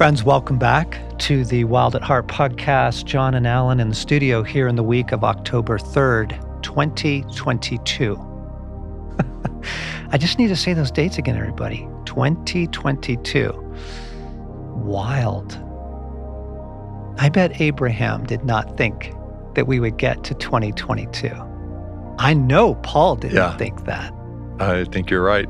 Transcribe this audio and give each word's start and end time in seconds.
Friends, 0.00 0.24
welcome 0.24 0.56
back 0.56 0.98
to 1.18 1.44
the 1.44 1.64
Wild 1.64 1.94
at 1.94 2.00
Heart 2.00 2.26
podcast. 2.26 3.04
John 3.04 3.34
and 3.34 3.46
Alan 3.46 3.80
in 3.80 3.90
the 3.90 3.94
studio 3.94 4.42
here 4.42 4.66
in 4.66 4.74
the 4.76 4.82
week 4.82 5.12
of 5.12 5.22
October 5.22 5.76
3rd, 5.76 6.40
2022. 6.62 8.16
I 10.10 10.16
just 10.16 10.38
need 10.38 10.48
to 10.48 10.56
say 10.56 10.72
those 10.72 10.90
dates 10.90 11.18
again, 11.18 11.36
everybody. 11.36 11.86
2022. 12.06 13.52
Wild. 14.86 15.52
I 17.18 17.28
bet 17.28 17.60
Abraham 17.60 18.24
did 18.24 18.42
not 18.42 18.78
think 18.78 19.12
that 19.54 19.66
we 19.66 19.80
would 19.80 19.98
get 19.98 20.24
to 20.24 20.32
2022. 20.32 21.28
I 22.18 22.32
know 22.32 22.76
Paul 22.76 23.16
didn't 23.16 23.36
Yeah. 23.36 23.54
think 23.58 23.84
that. 23.84 24.14
I 24.60 24.84
think 24.84 25.10
you're 25.10 25.22
right. 25.22 25.46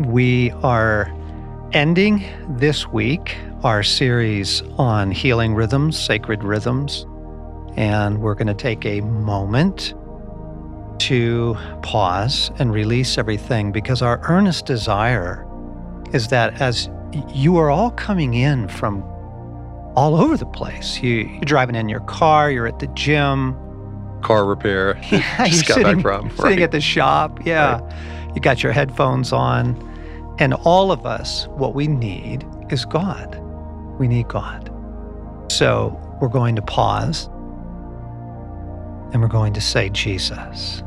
We 0.00 0.50
are 0.62 1.10
ending 1.72 2.24
this 2.58 2.86
week 2.88 3.36
our 3.64 3.82
series 3.82 4.62
on 4.78 5.10
healing 5.10 5.54
rhythms, 5.54 5.98
sacred 5.98 6.42
rhythms, 6.42 7.06
and 7.76 8.20
we're 8.20 8.34
going 8.34 8.48
to 8.48 8.54
take 8.54 8.84
a 8.84 9.00
moment 9.00 9.94
to 11.00 11.56
pause 11.82 12.50
and 12.58 12.72
release 12.72 13.18
everything 13.18 13.72
because 13.72 14.02
our 14.02 14.20
earnest 14.28 14.66
desire 14.66 15.46
is 16.12 16.28
that 16.28 16.60
as 16.60 16.90
you 17.32 17.56
are 17.56 17.70
all 17.70 17.90
coming 17.92 18.34
in 18.34 18.68
from 18.68 19.02
all 19.94 20.16
over 20.16 20.36
the 20.36 20.46
place, 20.46 21.00
you, 21.02 21.28
you're 21.28 21.40
driving 21.42 21.74
in 21.76 21.88
your 21.88 22.00
car, 22.00 22.50
you're 22.50 22.66
at 22.66 22.78
the 22.78 22.86
gym, 22.88 23.56
Car 24.22 24.44
repair. 24.44 24.96
yeah, 25.10 25.46
Just 25.48 25.66
got 25.66 25.74
sitting, 25.74 25.96
back 25.96 26.02
from. 26.02 26.30
sitting 26.36 26.62
at 26.62 26.70
the 26.70 26.80
shop. 26.80 27.44
Yeah. 27.44 27.80
You 28.36 28.40
got 28.40 28.62
your 28.62 28.70
headphones 28.70 29.32
on. 29.32 29.91
And 30.38 30.54
all 30.54 30.90
of 30.90 31.06
us, 31.06 31.46
what 31.48 31.74
we 31.74 31.86
need 31.86 32.46
is 32.70 32.84
God. 32.84 33.38
We 33.98 34.08
need 34.08 34.28
God. 34.28 34.70
So 35.50 35.98
we're 36.20 36.28
going 36.28 36.56
to 36.56 36.62
pause 36.62 37.28
and 39.12 39.20
we're 39.20 39.28
going 39.28 39.52
to 39.52 39.60
say, 39.60 39.90
Jesus, 39.90 40.82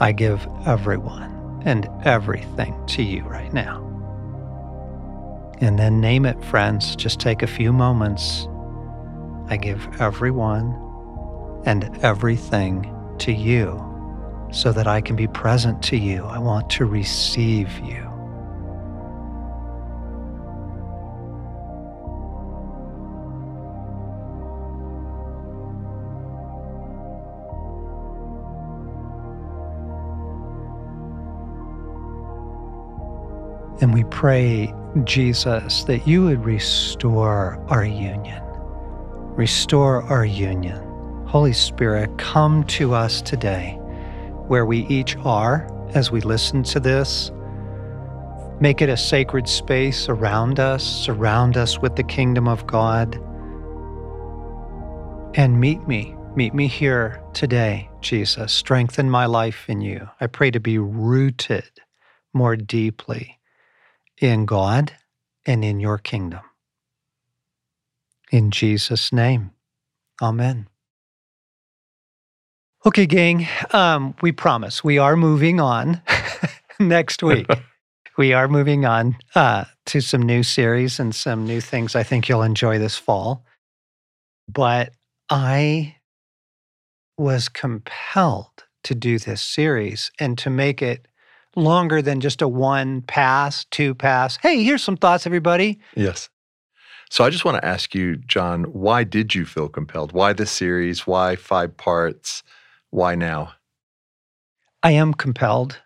I 0.00 0.12
give 0.12 0.48
everyone 0.66 1.62
and 1.64 1.88
everything 2.04 2.74
to 2.86 3.02
you 3.02 3.22
right 3.24 3.52
now. 3.52 3.84
And 5.60 5.78
then 5.78 6.00
name 6.00 6.24
it, 6.24 6.42
friends. 6.44 6.96
Just 6.96 7.20
take 7.20 7.42
a 7.42 7.46
few 7.46 7.72
moments. 7.72 8.48
I 9.48 9.58
give 9.58 9.86
everyone 10.00 10.72
and 11.66 11.98
everything 12.02 12.94
to 13.18 13.32
you 13.32 13.84
so 14.50 14.72
that 14.72 14.86
I 14.86 15.00
can 15.00 15.16
be 15.16 15.26
present 15.26 15.82
to 15.84 15.96
you. 15.96 16.24
I 16.24 16.38
want 16.38 16.70
to 16.70 16.86
receive 16.86 17.78
you. 17.80 18.07
And 33.80 33.94
we 33.94 34.02
pray, 34.04 34.74
Jesus, 35.04 35.84
that 35.84 36.06
you 36.06 36.24
would 36.24 36.44
restore 36.44 37.64
our 37.68 37.84
union. 37.84 38.42
Restore 39.36 40.02
our 40.04 40.24
union. 40.24 40.82
Holy 41.26 41.52
Spirit, 41.52 42.18
come 42.18 42.64
to 42.64 42.92
us 42.92 43.22
today 43.22 43.74
where 44.48 44.66
we 44.66 44.86
each 44.86 45.16
are 45.18 45.70
as 45.94 46.10
we 46.10 46.20
listen 46.20 46.64
to 46.64 46.80
this. 46.80 47.30
Make 48.60 48.82
it 48.82 48.88
a 48.88 48.96
sacred 48.96 49.48
space 49.48 50.08
around 50.08 50.58
us, 50.58 50.82
surround 50.82 51.56
us 51.56 51.78
with 51.78 51.94
the 51.94 52.02
kingdom 52.02 52.48
of 52.48 52.66
God. 52.66 53.14
And 55.36 55.60
meet 55.60 55.86
me, 55.86 56.16
meet 56.34 56.52
me 56.52 56.66
here 56.66 57.22
today, 57.32 57.88
Jesus. 58.00 58.52
Strengthen 58.52 59.08
my 59.08 59.26
life 59.26 59.66
in 59.68 59.82
you. 59.82 60.08
I 60.20 60.26
pray 60.26 60.50
to 60.50 60.58
be 60.58 60.78
rooted 60.78 61.70
more 62.32 62.56
deeply 62.56 63.37
in 64.20 64.46
God 64.46 64.92
and 65.46 65.64
in 65.64 65.80
your 65.80 65.98
kingdom. 65.98 66.40
In 68.30 68.50
Jesus' 68.50 69.12
name, 69.12 69.52
amen. 70.20 70.68
Okay, 72.86 73.06
gang, 73.06 73.48
um, 73.72 74.14
we 74.22 74.32
promise 74.32 74.84
we 74.84 74.98
are 74.98 75.16
moving 75.16 75.60
on 75.60 76.00
next 76.80 77.22
week. 77.22 77.46
we 78.18 78.32
are 78.32 78.48
moving 78.48 78.84
on 78.84 79.16
uh, 79.34 79.64
to 79.86 80.00
some 80.00 80.22
new 80.22 80.42
series 80.42 81.00
and 81.00 81.14
some 81.14 81.46
new 81.46 81.60
things 81.60 81.96
I 81.96 82.02
think 82.02 82.28
you'll 82.28 82.42
enjoy 82.42 82.78
this 82.78 82.96
fall. 82.96 83.44
But 84.48 84.92
I 85.30 85.96
was 87.16 87.48
compelled 87.48 88.64
to 88.84 88.94
do 88.94 89.18
this 89.18 89.42
series 89.42 90.10
and 90.20 90.38
to 90.38 90.50
make 90.50 90.80
it 90.80 91.08
longer 91.56 92.02
than 92.02 92.20
just 92.20 92.42
a 92.42 92.48
one 92.48 93.02
pass, 93.02 93.64
two 93.70 93.94
pass. 93.94 94.38
Hey, 94.40 94.62
here's 94.62 94.82
some 94.82 94.96
thoughts, 94.96 95.26
everybody. 95.26 95.78
Yes. 95.94 96.28
So 97.10 97.24
I 97.24 97.30
just 97.30 97.44
want 97.44 97.56
to 97.56 97.64
ask 97.64 97.94
you, 97.94 98.16
John, 98.16 98.64
why 98.64 99.04
did 99.04 99.34
you 99.34 99.46
feel 99.46 99.68
compelled? 99.68 100.12
Why 100.12 100.32
this 100.32 100.50
series? 100.50 101.06
Why 101.06 101.36
five 101.36 101.76
parts? 101.76 102.42
Why 102.90 103.14
now? 103.14 103.52
I 104.82 104.92
am 104.92 105.14
compelled. 105.14 105.80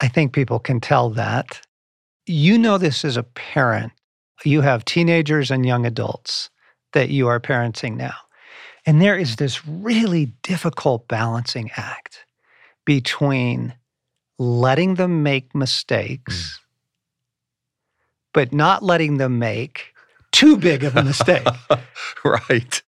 I 0.00 0.08
think 0.08 0.32
people 0.32 0.58
can 0.58 0.80
tell 0.80 1.10
that. 1.10 1.60
You 2.26 2.58
know 2.58 2.78
this 2.78 3.04
as 3.04 3.16
a 3.16 3.22
parent. 3.22 3.92
You 4.44 4.62
have 4.62 4.84
teenagers 4.84 5.50
and 5.50 5.64
young 5.64 5.86
adults 5.86 6.50
that 6.92 7.10
you 7.10 7.28
are 7.28 7.38
parenting 7.38 7.96
now. 7.96 8.14
And 8.84 9.00
there 9.00 9.16
is 9.16 9.36
this 9.36 9.66
really 9.66 10.32
difficult 10.42 11.06
balancing 11.06 11.70
act 11.76 12.24
between 12.84 13.74
letting 14.42 14.96
them 14.96 15.22
make 15.22 15.54
mistakes, 15.54 16.58
mm. 16.58 16.64
but 18.32 18.52
not 18.52 18.82
letting 18.82 19.18
them 19.18 19.38
make 19.38 19.94
too 20.32 20.56
big 20.56 20.82
of 20.82 20.96
a 20.96 21.04
mistake. 21.04 21.46
right. 22.24 22.82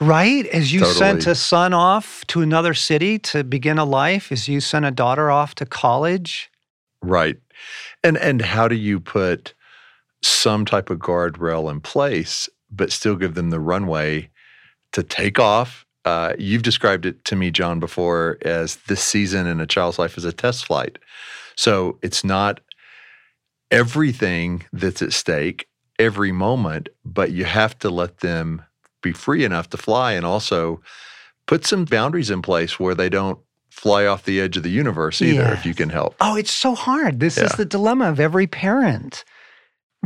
Right? 0.00 0.46
As 0.46 0.72
you 0.72 0.84
sent 0.84 1.26
a 1.26 1.34
son 1.34 1.72
off 1.72 2.24
to 2.28 2.42
another 2.42 2.74
city 2.74 3.18
to 3.20 3.42
begin 3.42 3.78
a 3.78 3.84
life, 3.84 4.30
as 4.30 4.48
you 4.48 4.60
sent 4.60 4.84
a 4.84 4.90
daughter 4.90 5.30
off 5.30 5.54
to 5.56 5.66
college. 5.66 6.50
Right. 7.02 7.36
And 8.02 8.16
and 8.18 8.42
how 8.42 8.68
do 8.68 8.74
you 8.74 9.00
put 9.00 9.54
some 10.22 10.64
type 10.64 10.90
of 10.90 10.98
guardrail 10.98 11.70
in 11.70 11.80
place, 11.80 12.48
but 12.70 12.92
still 12.92 13.16
give 13.16 13.34
them 13.34 13.50
the 13.50 13.60
runway 13.60 14.30
to 14.92 15.02
take 15.02 15.38
off? 15.38 15.83
Uh, 16.04 16.34
you've 16.38 16.62
described 16.62 17.06
it 17.06 17.24
to 17.24 17.36
me, 17.36 17.50
John, 17.50 17.80
before 17.80 18.38
as 18.42 18.76
this 18.88 19.02
season 19.02 19.46
in 19.46 19.60
a 19.60 19.66
child's 19.66 19.98
life 19.98 20.18
is 20.18 20.24
a 20.24 20.32
test 20.32 20.66
flight. 20.66 20.98
So 21.56 21.98
it's 22.02 22.24
not 22.24 22.60
everything 23.70 24.64
that's 24.72 25.02
at 25.02 25.12
stake 25.12 25.66
every 25.98 26.32
moment, 26.32 26.88
but 27.04 27.32
you 27.32 27.44
have 27.44 27.78
to 27.78 27.90
let 27.90 28.18
them 28.18 28.62
be 29.02 29.12
free 29.12 29.44
enough 29.44 29.70
to 29.70 29.76
fly 29.76 30.12
and 30.12 30.26
also 30.26 30.80
put 31.46 31.64
some 31.64 31.84
boundaries 31.84 32.30
in 32.30 32.42
place 32.42 32.78
where 32.80 32.94
they 32.94 33.08
don't 33.08 33.38
fly 33.70 34.06
off 34.06 34.24
the 34.24 34.40
edge 34.40 34.56
of 34.56 34.62
the 34.62 34.70
universe 34.70 35.20
either, 35.20 35.52
if 35.52 35.66
you 35.66 35.74
can 35.74 35.90
help. 35.90 36.14
Oh, 36.20 36.36
it's 36.36 36.50
so 36.50 36.74
hard. 36.74 37.20
This 37.20 37.36
is 37.36 37.52
the 37.52 37.64
dilemma 37.64 38.08
of 38.08 38.20
every 38.20 38.46
parent 38.46 39.24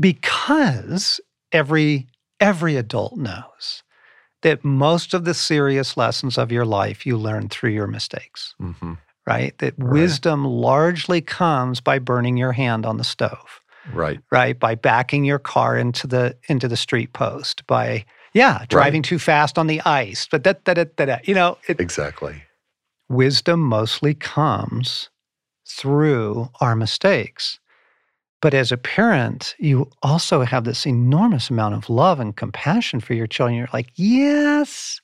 because 0.01 1.21
every 1.53 2.07
every 2.41 2.77
adult 2.77 3.17
knows 3.17 3.83
that 4.43 4.65
most 4.65 5.15
of 5.15 5.25
the 5.25 5.35
serious 5.35 5.97
lessons 5.97 6.39
of 6.39 6.53
your 6.53 6.65
life 6.65 7.05
you 7.07 7.17
learn 7.17 7.49
through 7.49 7.71
your 7.71 7.87
mistakes, 7.87 8.55
hmm 8.59 8.95
right? 9.27 9.57
That 9.59 9.75
Right. 9.79 9.93
wisdom 9.93 10.45
largely 10.47 11.21
comes 11.21 11.81
by 11.83 11.99
burning 11.99 12.39
your 12.39 12.53
hand 12.53 12.87
on 12.87 12.97
the 12.97 13.05
stove. 13.05 13.61
Right. 13.93 14.21
right 14.31 14.59
by 14.59 14.75
backing 14.75 15.25
your 15.25 15.39
car 15.39 15.77
into 15.79 16.07
the 16.07 16.37
into 16.49 16.69
the 16.69 16.77
street 16.77 17.13
post 17.15 17.67
by 17.67 18.05
yeah 18.35 18.65
driving 18.69 19.03
too 19.03 19.19
fast 19.19 19.57
on 19.59 19.67
the 19.67 19.81
ice 19.83 20.29
but 20.31 20.45
that 20.45 20.65
that 20.67 20.75
that 20.77 20.97
that 20.99 21.27
you 21.27 21.35
know 21.35 21.57
it, 21.69 21.81
Exactly. 21.81 22.43
wisdom 23.09 23.61
mostly 23.61 24.13
comes 24.15 25.09
through 25.67 26.51
our 26.61 26.77
mistakes 26.77 27.61
but 28.41 28.55
as 28.55 28.71
a 28.73 28.77
parent 28.77 29.55
you 29.59 29.91
also 30.03 30.43
have 30.43 30.65
this 30.65 30.87
enormous 30.87 31.51
amount 31.51 31.75
of 31.75 31.89
love 31.91 32.21
and 32.21 32.37
compassion 32.37 33.01
for 33.01 33.15
your 33.15 33.27
children 33.27 33.57
you're 33.57 33.69
like 33.73 33.91
yes 33.95 35.01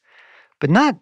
but 0.60 0.70
not 0.70 0.98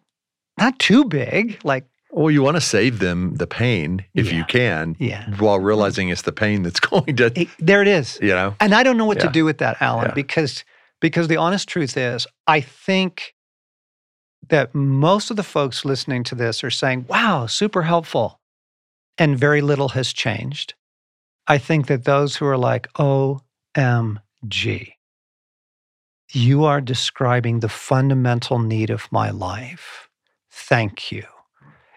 not 0.58 0.78
too 0.78 1.04
big 1.04 1.58
like 1.64 1.84
Well, 2.10 2.30
you 2.30 2.42
want 2.42 2.56
to 2.56 2.60
save 2.60 2.98
them 2.98 3.36
the 3.36 3.46
pain 3.46 4.04
if 4.14 4.26
Yeah. 4.30 4.38
you 4.38 4.44
can, 4.44 4.96
yeah 4.98 5.24
while 5.38 5.56
mm-hmm. 5.56 5.66
realizing 5.66 6.08
it's 6.10 6.22
the 6.22 6.32
pain 6.32 6.62
that's 6.62 6.80
going 6.90 7.16
to, 7.16 7.32
It- 7.40 7.48
there 7.58 7.82
it 7.82 7.88
is 7.88 8.18
you 8.20 8.28
know, 8.34 8.54
And 8.60 8.74
I 8.74 8.82
don't 8.82 8.96
know 8.98 9.06
what 9.06 9.20
to 9.20 9.28
do 9.30 9.44
with 9.44 9.58
that, 9.58 9.76
Alan, 9.80 10.06
Yeah. 10.08 10.14
because 10.14 10.64
because 11.00 11.26
the 11.28 11.36
honest 11.38 11.68
truth 11.68 11.96
is, 11.96 12.26
I 12.46 12.60
think 12.60 13.34
that 14.48 14.74
most 14.74 15.30
of 15.30 15.36
the 15.36 15.42
folks 15.42 15.84
listening 15.84 16.22
to 16.24 16.34
this 16.36 16.62
are 16.62 16.70
saying, 16.70 17.06
"Wow, 17.08 17.46
super 17.46 17.82
helpful," 17.82 18.38
and 19.18 19.38
very 19.38 19.62
little 19.62 19.88
has 19.90 20.12
changed. 20.12 20.74
I 21.46 21.58
think 21.58 21.86
that 21.88 22.04
those 22.04 22.36
who 22.36 22.46
are 22.46 22.56
like, 22.58 22.88
"OMG," 22.94 24.92
You 26.34 26.64
are 26.64 26.80
describing 26.80 27.60
the 27.60 27.68
fundamental 27.68 28.58
need 28.58 28.88
of 28.88 29.10
my 29.12 29.28
life. 29.30 30.08
Thank 30.50 31.12
you. 31.12 31.24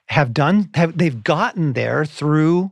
Have 0.08 0.34
done, 0.34 0.70
have, 0.76 0.98
they've 0.98 1.24
gotten 1.24 1.72
there 1.74 2.04
through 2.06 2.72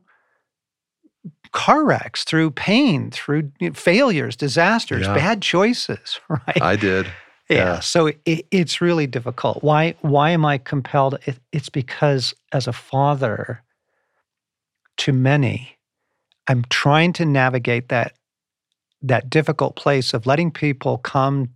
car 1.54 1.86
wrecks, 1.86 2.26
through 2.26 2.52
pain, 2.52 3.12
through 3.12 3.52
failures, 3.74 4.36
disasters, 4.36 5.06
Yeah. 5.08 5.14
bad 5.14 5.42
choices, 5.42 6.20
right? 6.30 6.62
I 6.62 6.76
did. 6.76 7.06
Yeah. 7.50 7.56
Yeah. 7.76 7.80
So 7.80 8.08
it, 8.08 8.46
it's 8.52 8.82
really 8.82 9.08
difficult. 9.08 9.64
Why? 9.64 9.96
Why 10.02 10.32
am 10.32 10.44
I 10.46 10.58
compelled? 10.58 11.18
It, 11.26 11.40
it's 11.54 11.70
because 11.70 12.34
as 12.52 12.68
a 12.68 12.74
father 12.74 13.64
to 14.98 15.14
many, 15.14 15.78
I'm 16.48 16.64
trying 16.70 17.14
to 17.14 17.26
navigate 17.26 17.90
that 17.90 18.14
that 19.02 19.30
difficult 19.30 19.76
place 19.76 20.14
of 20.14 20.26
letting 20.26 20.50
people 20.50 20.98
come, 21.00 21.50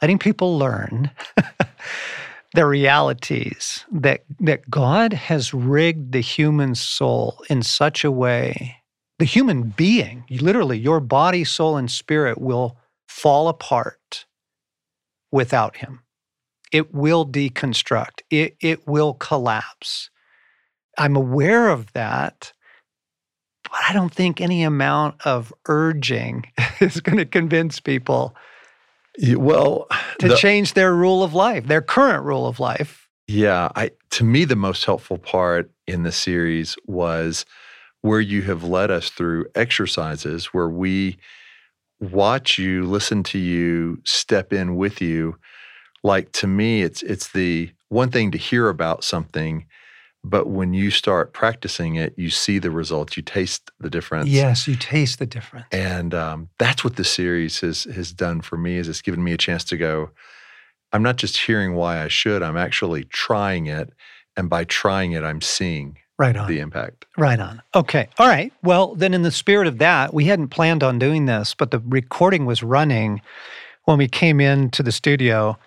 letting 0.00 0.18
people 0.18 0.56
learn 0.56 1.10
the 2.54 2.66
realities 2.66 3.84
that 3.90 4.24
that 4.40 4.70
God 4.70 5.12
has 5.12 5.52
rigged 5.52 6.12
the 6.12 6.20
human 6.20 6.74
soul 6.74 7.42
in 7.50 7.62
such 7.62 8.04
a 8.04 8.10
way, 8.10 8.76
the 9.18 9.24
human 9.24 9.70
being, 9.70 10.24
literally 10.30 10.78
your 10.78 11.00
body, 11.00 11.44
soul, 11.44 11.76
and 11.76 11.90
spirit 11.90 12.40
will 12.40 12.76
fall 13.08 13.48
apart 13.48 14.26
without 15.30 15.76
him. 15.76 16.00
It 16.72 16.94
will 16.94 17.26
deconstruct. 17.26 18.20
It, 18.30 18.56
it 18.60 18.86
will 18.86 19.14
collapse. 19.14 20.10
I'm 20.98 21.16
aware 21.16 21.68
of 21.68 21.92
that, 21.92 22.52
but 23.72 23.80
I 23.88 23.92
don't 23.92 24.14
think 24.14 24.40
any 24.40 24.62
amount 24.62 25.16
of 25.26 25.52
urging 25.66 26.44
is 26.80 27.00
going 27.00 27.18
to 27.18 27.24
convince 27.26 27.80
people 27.80 28.36
Well, 29.36 29.86
to 30.20 30.28
the- 30.28 30.36
change 30.36 30.74
their 30.74 30.94
rule 30.94 31.22
of 31.24 31.34
life, 31.34 31.66
their 31.66 31.82
current 31.82 32.24
rule 32.24 32.46
of 32.46 32.60
life. 32.60 33.08
Yeah, 33.26 33.70
I 33.74 33.90
to 34.10 34.24
me 34.24 34.44
the 34.44 34.56
most 34.56 34.84
helpful 34.84 35.16
part 35.18 35.70
in 35.86 36.02
the 36.02 36.12
series 36.12 36.76
was 36.86 37.44
where 38.02 38.20
you 38.20 38.42
have 38.42 38.62
led 38.64 38.90
us 38.90 39.10
through 39.10 39.46
exercises 39.54 40.46
where 40.46 40.68
we 40.68 41.18
watch 42.00 42.58
you, 42.58 42.84
listen 42.84 43.22
to 43.22 43.38
you, 43.38 44.00
step 44.04 44.52
in 44.52 44.76
with 44.76 45.00
you. 45.00 45.36
Like 46.02 46.32
to 46.32 46.46
me 46.48 46.82
it's 46.82 47.02
it's 47.02 47.28
the 47.32 47.70
one 47.88 48.10
thing 48.10 48.32
to 48.32 48.38
hear 48.38 48.68
about 48.68 49.04
something, 49.04 49.66
but 50.24 50.46
when 50.46 50.72
you 50.72 50.90
start 50.90 51.32
practicing 51.32 51.96
it, 51.96 52.14
you 52.16 52.30
see 52.30 52.58
the 52.58 52.70
results, 52.70 53.16
you 53.16 53.22
taste 53.22 53.70
the 53.80 53.90
difference. 53.90 54.28
Yes, 54.28 54.68
you 54.68 54.76
taste 54.76 55.18
the 55.18 55.26
difference. 55.26 55.66
And 55.72 56.14
um, 56.14 56.48
that's 56.58 56.84
what 56.84 56.96
the 56.96 57.04
series 57.04 57.60
has 57.60 57.84
has 57.84 58.12
done 58.12 58.40
for 58.40 58.56
me. 58.56 58.76
Is 58.76 58.88
it's 58.88 59.02
given 59.02 59.24
me 59.24 59.32
a 59.32 59.36
chance 59.38 59.64
to 59.64 59.76
go. 59.76 60.10
I'm 60.92 61.02
not 61.02 61.16
just 61.16 61.38
hearing 61.38 61.74
why 61.74 62.02
I 62.02 62.08
should. 62.08 62.42
I'm 62.42 62.56
actually 62.56 63.04
trying 63.04 63.66
it, 63.66 63.92
and 64.36 64.48
by 64.48 64.64
trying 64.64 65.12
it, 65.12 65.24
I'm 65.24 65.40
seeing 65.40 65.98
Right 66.18 66.36
on. 66.36 66.46
the 66.46 66.60
impact. 66.60 67.06
Right 67.16 67.40
on. 67.40 67.62
Okay. 67.74 68.08
All 68.18 68.28
right. 68.28 68.52
Well, 68.62 68.94
then, 68.94 69.14
in 69.14 69.22
the 69.22 69.30
spirit 69.32 69.66
of 69.66 69.78
that, 69.78 70.14
we 70.14 70.26
hadn't 70.26 70.48
planned 70.48 70.84
on 70.84 70.98
doing 70.98 71.26
this, 71.26 71.54
but 71.54 71.70
the 71.72 71.80
recording 71.80 72.46
was 72.46 72.62
running 72.62 73.22
when 73.86 73.98
we 73.98 74.06
came 74.06 74.40
into 74.40 74.82
the 74.84 74.92
studio. 74.92 75.58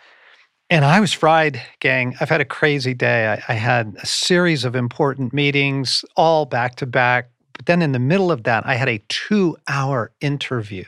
And 0.69 0.83
I 0.83 0.99
was 0.99 1.13
fried, 1.13 1.61
gang. 1.79 2.15
I've 2.19 2.29
had 2.29 2.41
a 2.41 2.45
crazy 2.45 2.93
day. 2.93 3.27
I, 3.27 3.53
I 3.53 3.55
had 3.55 3.95
a 4.01 4.05
series 4.05 4.65
of 4.65 4.75
important 4.75 5.31
meetings, 5.31 6.03
all 6.15 6.45
back 6.45 6.75
to 6.77 6.85
back. 6.87 7.29
But 7.53 7.67
then 7.67 7.81
in 7.81 7.91
the 7.91 7.99
middle 7.99 8.31
of 8.31 8.43
that, 8.43 8.65
I 8.65 8.75
had 8.75 8.89
a 8.89 9.01
two 9.07 9.57
hour 9.67 10.11
interview, 10.21 10.85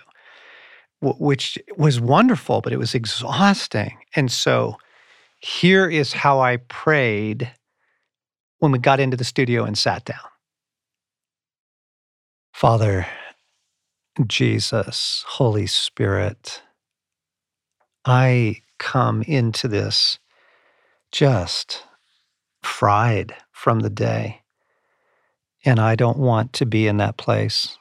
wh- 1.00 1.20
which 1.22 1.60
was 1.78 2.00
wonderful, 2.00 2.62
but 2.62 2.74
it 2.74 2.80
was 2.80 2.96
exhausting. 2.96 3.98
And 4.16 4.32
so 4.32 4.78
here 5.40 5.88
is 5.88 6.12
how 6.12 6.40
I 6.40 6.58
prayed 6.58 7.52
when 8.60 8.72
we 8.72 8.80
got 8.80 9.00
into 9.00 9.16
the 9.16 9.24
studio 9.24 9.64
and 9.64 9.78
sat 9.78 10.04
down. 10.06 10.18
Father, 12.54 13.06
Jesus, 14.26 15.24
Holy 15.28 15.68
Spirit, 15.68 16.64
I 18.06 18.62
come 18.80 19.22
into 19.24 19.68
this 19.68 20.20
just 21.12 21.84
fried 22.62 23.36
from 23.52 23.80
the 23.80 23.90
day. 23.90 24.42
And 25.66 25.80
I 25.80 25.96
don't 25.96 26.18
want 26.18 26.54
to 26.54 26.66
be 26.66 26.88
in 26.88 26.98
that 26.98 27.18
place. 27.18 27.78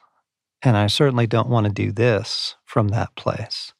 And 0.61 0.75
I 0.75 0.87
certainly 0.87 1.27
don't 1.27 1.49
want 1.49 1.67
to 1.67 1.71
do 1.71 1.91
this 1.91 2.55
from 2.65 2.89
that 2.89 3.15
place. 3.15 3.73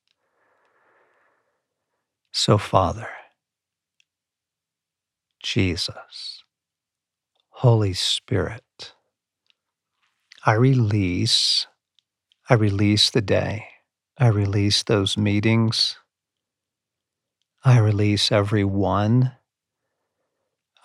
So, 2.31 2.57
Father, 2.57 3.09
Jesus, 5.41 6.43
Holy 7.49 7.93
Spirit, 7.93 8.93
I 10.45 10.53
release, 10.53 11.67
I 12.49 12.53
release 12.53 13.09
the 13.09 13.21
day. 13.21 13.67
I 14.19 14.27
release 14.27 14.83
those 14.83 15.17
meetings. 15.17 15.97
I 17.67 17.79
release 17.79 18.31
every 18.31 18.65
one. 18.65 19.33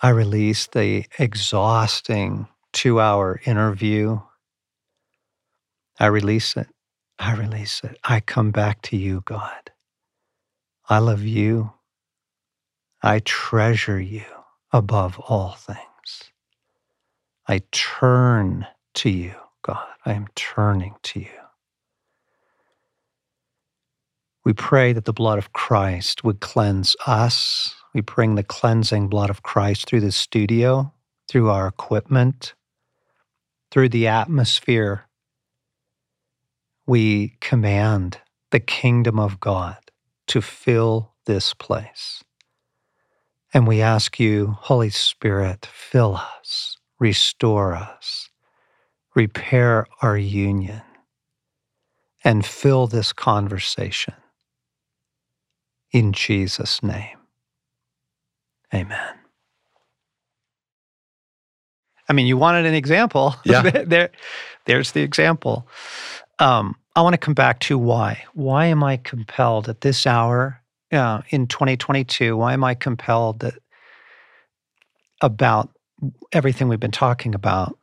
I 0.01 0.09
release 0.09 0.67
the 0.67 1.05
exhausting 1.19 2.47
two 2.73 2.99
hour 2.99 3.41
interview. 3.45 4.19
I 5.99 6.07
release 6.07 6.57
it. 6.57 6.67
I 7.19 7.35
release 7.35 7.81
it. 7.83 7.97
I 8.03 8.21
come 8.21 8.51
back 8.51 8.81
to 8.83 8.97
you, 8.97 9.21
God. 9.25 9.71
I 10.89 10.99
love 10.99 11.23
you. 11.23 11.73
I 13.03 13.19
treasure 13.19 14.01
you 14.01 14.25
above 14.73 15.19
all 15.19 15.53
things. 15.53 16.31
I 17.47 17.61
turn 17.71 18.67
to 18.95 19.09
you, 19.09 19.35
God. 19.63 19.87
I 20.05 20.13
am 20.13 20.27
turning 20.35 20.95
to 21.03 21.21
you. 21.21 21.42
We 24.45 24.53
pray 24.53 24.91
that 24.91 25.05
the 25.05 25.13
blood 25.13 25.37
of 25.37 25.53
Christ 25.53 26.23
would 26.23 26.41
cleanse 26.41 26.95
us. 27.07 27.75
We 27.93 28.01
bring 28.01 28.35
the 28.35 28.43
cleansing 28.43 29.07
blood 29.07 29.29
of 29.29 29.43
Christ 29.43 29.87
through 29.87 30.01
the 30.01 30.11
studio, 30.11 30.93
through 31.29 31.49
our 31.49 31.67
equipment, 31.67 32.53
through 33.71 33.89
the 33.89 34.07
atmosphere. 34.07 35.05
We 36.85 37.37
command 37.39 38.19
the 38.51 38.59
kingdom 38.59 39.17
of 39.17 39.39
God 39.39 39.77
to 40.27 40.41
fill 40.41 41.13
this 41.25 41.53
place. 41.53 42.23
And 43.53 43.65
we 43.65 43.81
ask 43.81 44.19
you, 44.19 44.57
Holy 44.59 44.89
Spirit, 44.89 45.65
fill 45.71 46.15
us, 46.15 46.77
restore 46.99 47.75
us, 47.75 48.29
repair 49.15 49.85
our 50.01 50.17
union, 50.17 50.81
and 52.23 52.45
fill 52.45 52.87
this 52.87 53.13
conversation. 53.13 54.15
In 55.93 56.11
Jesus' 56.11 56.81
name, 56.83 57.17
amen. 58.73 59.13
I 62.09 62.13
mean, 62.13 62.25
you 62.25 62.35
wanted 62.37 62.65
an 62.65 62.73
example. 62.73 63.35
Yeah. 63.45 63.61
there, 63.61 64.09
there's 64.65 64.91
the 64.91 65.01
example. 65.01 65.67
Um, 66.39 66.75
I 66.95 67.01
want 67.01 67.13
to 67.13 67.17
come 67.17 67.33
back 67.33 67.59
to 67.61 67.77
why. 67.77 68.23
Why 68.33 68.65
am 68.65 68.83
I 68.83 68.97
compelled 68.97 69.69
at 69.69 69.81
this 69.81 70.05
hour 70.05 70.61
uh, 70.91 71.21
in 71.29 71.47
2022? 71.47 72.35
Why 72.35 72.53
am 72.53 72.63
I 72.63 72.73
compelled 72.75 73.39
that, 73.39 73.55
about 75.21 75.69
everything 76.31 76.67
we've 76.67 76.79
been 76.79 76.91
talking 76.91 77.35
about? 77.35 77.77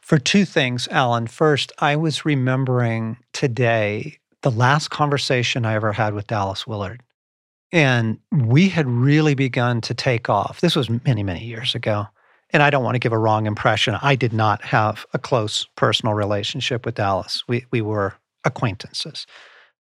For 0.00 0.18
two 0.18 0.44
things, 0.44 0.88
Alan. 0.88 1.26
First, 1.26 1.72
I 1.78 1.96
was 1.96 2.24
remembering 2.24 3.18
today 3.32 4.18
the 4.42 4.50
last 4.50 4.88
conversation 4.88 5.64
I 5.64 5.74
ever 5.74 5.92
had 5.92 6.14
with 6.14 6.26
Dallas 6.26 6.66
Willard. 6.66 7.02
And 7.72 8.18
we 8.32 8.68
had 8.68 8.86
really 8.86 9.34
begun 9.34 9.80
to 9.82 9.94
take 9.94 10.28
off. 10.28 10.60
This 10.60 10.74
was 10.74 10.88
many, 11.04 11.22
many 11.22 11.44
years 11.44 11.74
ago. 11.74 12.06
And 12.50 12.62
I 12.62 12.70
don't 12.70 12.84
want 12.84 12.94
to 12.94 13.00
give 13.00 13.12
a 13.12 13.18
wrong 13.18 13.46
impression. 13.46 13.96
I 14.00 14.14
did 14.14 14.32
not 14.32 14.62
have 14.64 15.04
a 15.12 15.18
close 15.18 15.66
personal 15.76 16.14
relationship 16.14 16.86
with 16.86 16.94
Dallas. 16.94 17.44
We, 17.46 17.66
we 17.70 17.82
were 17.82 18.14
acquaintances. 18.44 19.26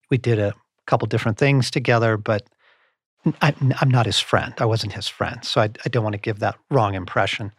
We 0.10 0.18
did 0.18 0.40
a 0.40 0.54
couple 0.88 1.08
different 1.08 1.38
things 1.38 1.70
together, 1.70 2.18
but 2.18 2.48
I, 3.42 3.54
I'm 3.80 3.90
not 3.90 4.08
his 4.08 4.20
friend. 4.20 4.54
I 4.58 4.66
wasn't 4.66 4.94
his 4.94 5.08
friend. 5.08 5.44
So 5.46 5.62
I, 5.62 5.70
I 5.86 5.90
don't 5.90 6.04
want 6.04 6.14
to 6.14 6.22
give 6.22 6.40
that 6.40 6.58
wrong 6.72 6.96
impression. 6.96 7.52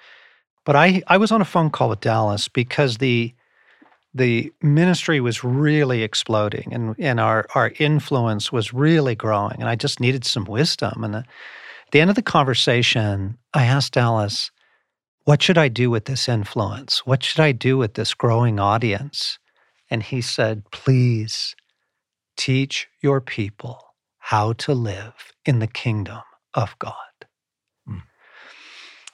But 0.64 0.74
I, 0.74 1.02
I 1.06 1.18
was 1.18 1.30
on 1.30 1.40
a 1.40 1.44
phone 1.44 1.70
call 1.70 1.88
with 1.88 2.00
Dallas 2.00 2.48
because 2.48 2.98
the 2.98 3.32
the 4.16 4.52
ministry 4.62 5.20
was 5.20 5.44
really 5.44 6.02
exploding 6.02 6.72
and, 6.72 6.94
and 6.98 7.20
our, 7.20 7.46
our 7.54 7.72
influence 7.78 8.50
was 8.50 8.72
really 8.72 9.14
growing. 9.14 9.56
And 9.60 9.68
I 9.68 9.76
just 9.76 10.00
needed 10.00 10.24
some 10.24 10.44
wisdom. 10.44 11.04
And 11.04 11.16
at 11.16 11.26
the 11.92 12.00
end 12.00 12.10
of 12.10 12.16
the 12.16 12.22
conversation, 12.22 13.36
I 13.52 13.64
asked 13.64 13.92
Dallas, 13.92 14.50
What 15.24 15.42
should 15.42 15.58
I 15.58 15.68
do 15.68 15.90
with 15.90 16.06
this 16.06 16.28
influence? 16.28 17.04
What 17.06 17.22
should 17.22 17.40
I 17.40 17.52
do 17.52 17.76
with 17.76 17.94
this 17.94 18.14
growing 18.14 18.58
audience? 18.58 19.38
And 19.90 20.02
he 20.02 20.20
said, 20.20 20.64
Please 20.72 21.54
teach 22.36 22.88
your 23.02 23.20
people 23.20 23.82
how 24.18 24.54
to 24.54 24.72
live 24.72 25.32
in 25.44 25.58
the 25.58 25.66
kingdom 25.66 26.22
of 26.54 26.76
God. 26.78 26.94
Mm. 27.88 28.02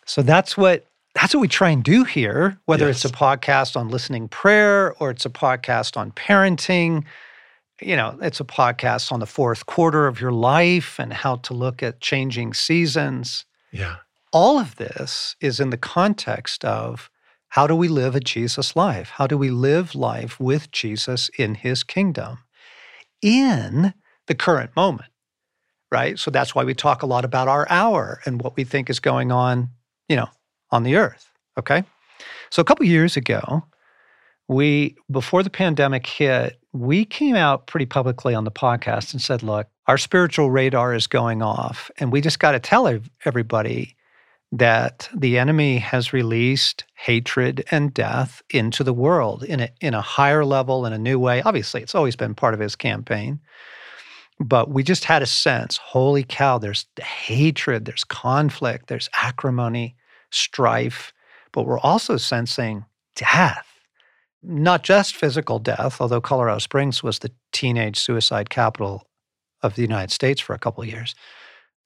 So 0.06 0.22
that's 0.22 0.56
what 0.56 0.86
that's 1.14 1.34
what 1.34 1.40
we 1.40 1.48
try 1.48 1.70
and 1.70 1.84
do 1.84 2.04
here, 2.04 2.58
whether 2.66 2.86
Yes. 2.86 3.04
it's 3.04 3.12
a 3.12 3.16
podcast 3.16 3.76
on 3.76 3.88
listening 3.88 4.28
prayer 4.28 4.94
or 4.94 5.10
it's 5.10 5.26
a 5.26 5.30
podcast 5.30 5.96
on 5.96 6.10
parenting. 6.12 7.04
You 7.80 7.96
know, 7.96 8.18
it's 8.22 8.40
a 8.40 8.44
podcast 8.44 9.12
on 9.12 9.20
the 9.20 9.26
fourth 9.26 9.66
quarter 9.66 10.06
of 10.06 10.20
your 10.20 10.32
life 10.32 10.98
and 10.98 11.12
how 11.12 11.36
to 11.36 11.52
look 11.54 11.82
at 11.82 12.00
changing 12.00 12.54
seasons. 12.54 13.44
Yeah. 13.72 13.96
All 14.32 14.58
of 14.58 14.76
this 14.76 15.36
is 15.40 15.60
in 15.60 15.70
the 15.70 15.76
context 15.76 16.64
of 16.64 17.10
how 17.48 17.66
do 17.66 17.76
we 17.76 17.88
live 17.88 18.14
a 18.16 18.20
Jesus 18.20 18.74
life? 18.74 19.10
How 19.10 19.26
do 19.26 19.36
we 19.36 19.50
live 19.50 19.94
life 19.94 20.40
with 20.40 20.70
Jesus 20.70 21.28
in 21.38 21.56
his 21.56 21.82
kingdom 21.84 22.38
in 23.20 23.92
the 24.26 24.34
current 24.34 24.74
moment? 24.74 25.10
Right? 25.90 26.18
So 26.18 26.30
that's 26.30 26.54
why 26.54 26.64
we 26.64 26.72
talk 26.74 27.02
a 27.02 27.06
lot 27.06 27.24
about 27.26 27.48
our 27.48 27.66
hour 27.68 28.20
and 28.24 28.40
what 28.40 28.56
we 28.56 28.64
think 28.64 28.88
is 28.88 29.00
going 29.00 29.30
on, 29.30 29.68
you 30.08 30.16
know, 30.16 30.28
on 30.72 30.82
the 30.82 30.96
earth. 30.96 31.30
Okay. 31.58 31.84
So 32.50 32.60
a 32.60 32.64
couple 32.64 32.84
years 32.86 33.16
ago, 33.16 33.62
we, 34.48 34.96
before 35.10 35.42
the 35.42 35.50
pandemic 35.50 36.06
hit, 36.06 36.58
we 36.72 37.04
came 37.04 37.36
out 37.36 37.66
pretty 37.66 37.86
publicly 37.86 38.34
on 38.34 38.44
the 38.44 38.50
podcast 38.50 39.12
and 39.12 39.22
said, 39.22 39.42
look, 39.42 39.68
our 39.86 39.98
spiritual 39.98 40.50
radar 40.50 40.94
is 40.94 41.06
going 41.06 41.42
off. 41.42 41.90
And 41.98 42.10
we 42.10 42.20
just 42.20 42.38
got 42.38 42.52
to 42.52 42.60
tell 42.60 43.00
everybody 43.24 43.96
that 44.52 45.08
the 45.14 45.38
enemy 45.38 45.78
has 45.78 46.12
released 46.12 46.84
hatred 46.94 47.64
and 47.70 47.94
death 47.94 48.42
into 48.50 48.84
the 48.84 48.92
world 48.92 49.44
in 49.44 49.60
a, 49.60 49.68
in 49.80 49.94
a 49.94 50.02
higher 50.02 50.44
level, 50.44 50.84
in 50.84 50.92
a 50.92 50.98
new 50.98 51.18
way. 51.18 51.40
Obviously, 51.42 51.82
it's 51.82 51.94
always 51.94 52.16
been 52.16 52.34
part 52.34 52.52
of 52.52 52.60
his 52.60 52.76
campaign. 52.76 53.40
But 54.38 54.70
we 54.70 54.82
just 54.82 55.04
had 55.04 55.22
a 55.22 55.26
sense 55.26 55.78
holy 55.78 56.24
cow, 56.24 56.58
there's 56.58 56.86
hatred, 57.00 57.84
there's 57.84 58.04
conflict, 58.04 58.88
there's 58.88 59.08
acrimony, 59.14 59.96
strife. 60.32 61.12
But 61.52 61.66
we're 61.66 61.78
also 61.78 62.16
sensing 62.16 62.84
death, 63.14 63.66
not 64.42 64.82
just 64.82 65.14
physical 65.14 65.58
death, 65.58 66.00
although 66.00 66.20
Colorado 66.20 66.58
Springs 66.58 67.02
was 67.02 67.18
the 67.18 67.30
teenage 67.52 67.98
suicide 67.98 68.50
capital 68.50 69.06
of 69.62 69.74
the 69.74 69.82
United 69.82 70.10
States 70.10 70.40
for 70.40 70.54
a 70.54 70.58
couple 70.58 70.82
of 70.82 70.88
years. 70.88 71.14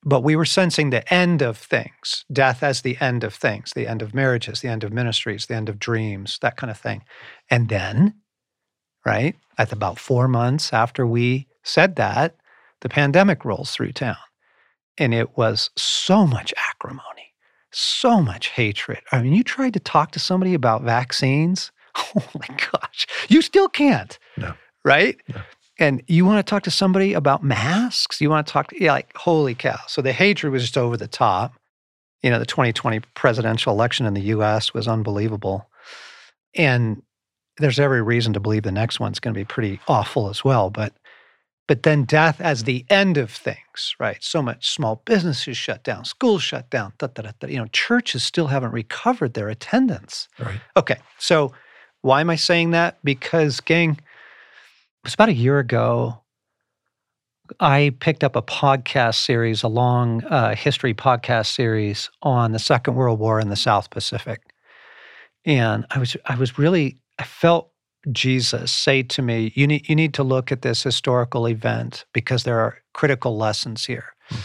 But 0.05 0.23
we 0.23 0.37
were 0.37 0.45
sensing 0.45 0.91
the 0.91 1.13
end 1.13 1.43
of 1.43 1.59
things, 1.59 2.25
death 2.33 2.63
as 2.63 2.83
the 2.83 2.97
end 3.01 3.25
of 3.25 3.35
things, 3.35 3.73
the 3.75 3.89
end 3.89 4.03
of 4.03 4.15
marriages, 4.15 4.61
the 4.61 4.69
end 4.69 4.85
of 4.85 4.93
ministries, 4.93 5.47
the 5.47 5.57
end 5.57 5.69
of 5.69 5.81
dreams, 5.81 6.39
that 6.43 6.57
kind 6.57 6.71
of 6.71 6.79
thing. 6.79 7.03
And 7.51 7.69
then, 7.69 8.15
right, 9.05 9.35
at 9.59 9.73
about 9.73 9.99
four 9.99 10.29
months 10.29 10.73
after 10.73 11.07
we 11.07 11.49
said 11.65 11.97
that, 11.97 12.37
the 12.83 12.89
pandemic 12.89 13.45
rolls 13.45 13.73
through 13.73 13.93
town. 13.93 14.17
And 14.97 15.13
it 15.13 15.37
was 15.37 15.71
so 15.77 16.27
much 16.27 16.55
acrimony, 16.71 17.16
so 17.77 18.21
much 18.21 18.49
hatred. 18.49 19.01
I 19.13 19.23
mean, 19.23 19.35
you 19.35 19.45
tried 19.45 19.75
to 19.75 19.81
talk 19.81 20.13
to 20.13 20.19
somebody 20.19 20.55
about 20.55 20.83
vaccines. 20.83 21.73
Oh 22.15 22.23
my 22.35 22.57
gosh, 22.73 23.07
you 23.31 23.41
still 23.41 23.69
can't. 23.69 24.19
No. 24.37 24.53
Right? 24.85 25.17
No. 25.35 25.41
And 25.79 26.03
you 26.09 26.27
want 26.27 26.47
to 26.47 26.51
talk 26.51 26.63
to 26.65 26.71
somebody 26.71 27.15
about 27.15 27.43
masks? 27.43 28.21
You 28.21 28.29
want 28.29 28.47
to 28.47 28.53
talk 28.53 28.69
to, 28.69 28.83
yeah, 28.83 28.93
like, 28.93 29.17
holy 29.17 29.55
cow. 29.55 29.79
So 29.89 30.03
the 30.03 30.13
hatred 30.13 30.53
was 30.53 30.61
just 30.61 30.77
over 30.77 30.99
the 30.99 31.09
top. 31.09 31.55
You 32.23 32.29
know, 32.29 32.39
the 32.39 32.45
2020 32.45 33.01
presidential 33.15 33.73
election 33.73 34.05
in 34.05 34.13
the 34.13 34.21
US 34.23 34.75
was 34.75 34.87
unbelievable. 34.87 35.71
And 36.55 37.03
there's 37.57 37.81
every 37.81 38.03
reason 38.03 38.35
to 38.35 38.41
believe 38.41 38.63
the 38.63 38.73
next 38.73 39.01
one's 39.01 39.21
going 39.21 39.33
to 39.33 39.41
be 39.41 39.47
pretty 39.47 39.81
awful 39.89 40.29
as 40.29 40.45
well. 40.45 40.69
But 40.69 40.93
but 41.67 41.83
then 41.83 42.05
death 42.05 42.41
as 42.41 42.65
the 42.65 42.85
end 42.89 43.17
of 43.17 43.31
things, 43.31 43.95
right? 43.99 44.23
So 44.23 44.41
much 44.41 44.71
small 44.71 45.03
businesses 45.05 45.57
shut 45.57 45.83
down, 45.83 46.05
schools 46.05 46.43
shut 46.43 46.71
down, 46.71 46.93
da, 46.99 47.09
da, 47.09 47.23
da, 47.23 47.31
da. 47.41 47.49
you 47.49 47.59
know, 47.59 47.67
churches 47.67 48.23
still 48.23 48.47
haven't 48.47 48.73
recovered 48.73 49.35
their 49.35 49.49
attendance. 49.49 50.29
Right. 50.39 50.61
Okay, 50.77 50.99
so 51.19 51.53
why 52.03 52.21
am 52.21 52.31
I 52.31 52.37
saying 52.37 52.71
that? 52.71 52.99
Because, 53.03 53.61
gang, 53.61 53.93
it 53.93 53.99
was 55.05 55.15
about 55.15 55.29
a 55.29 55.35
year 55.35 55.59
ago. 55.59 56.23
I 57.61 57.95
picked 58.01 58.25
up 58.25 58.35
a 58.37 58.43
podcast 58.43 59.17
series, 59.25 59.63
a 59.63 59.69
long 59.69 60.25
uh, 60.25 60.55
history 60.55 60.95
podcast 60.95 61.47
series 61.55 62.11
on 62.23 62.53
the 62.53 62.59
Second 62.59 62.95
World 62.95 63.19
War 63.21 63.41
in 63.41 63.49
the 63.49 63.57
South 63.57 63.91
Pacific, 63.91 64.41
and 65.45 65.87
I 65.91 66.01
was 66.01 66.17
I 66.25 66.35
was 66.35 66.59
really 66.59 66.99
I 67.21 67.23
felt 67.23 67.71
Jesus 68.13 68.71
say 68.71 69.03
to 69.03 69.23
me, 69.23 69.53
"You 69.55 69.67
need 69.67 69.89
you 69.89 69.97
need 69.97 70.15
to 70.15 70.23
look 70.23 70.53
at 70.53 70.63
this 70.63 70.83
historical 70.83 71.47
event 71.47 72.05
because 72.13 72.45
there 72.45 72.61
are 72.61 72.79
critical 72.93 73.37
lessons 73.37 73.87
here." 73.87 74.15
Hmm. 74.29 74.37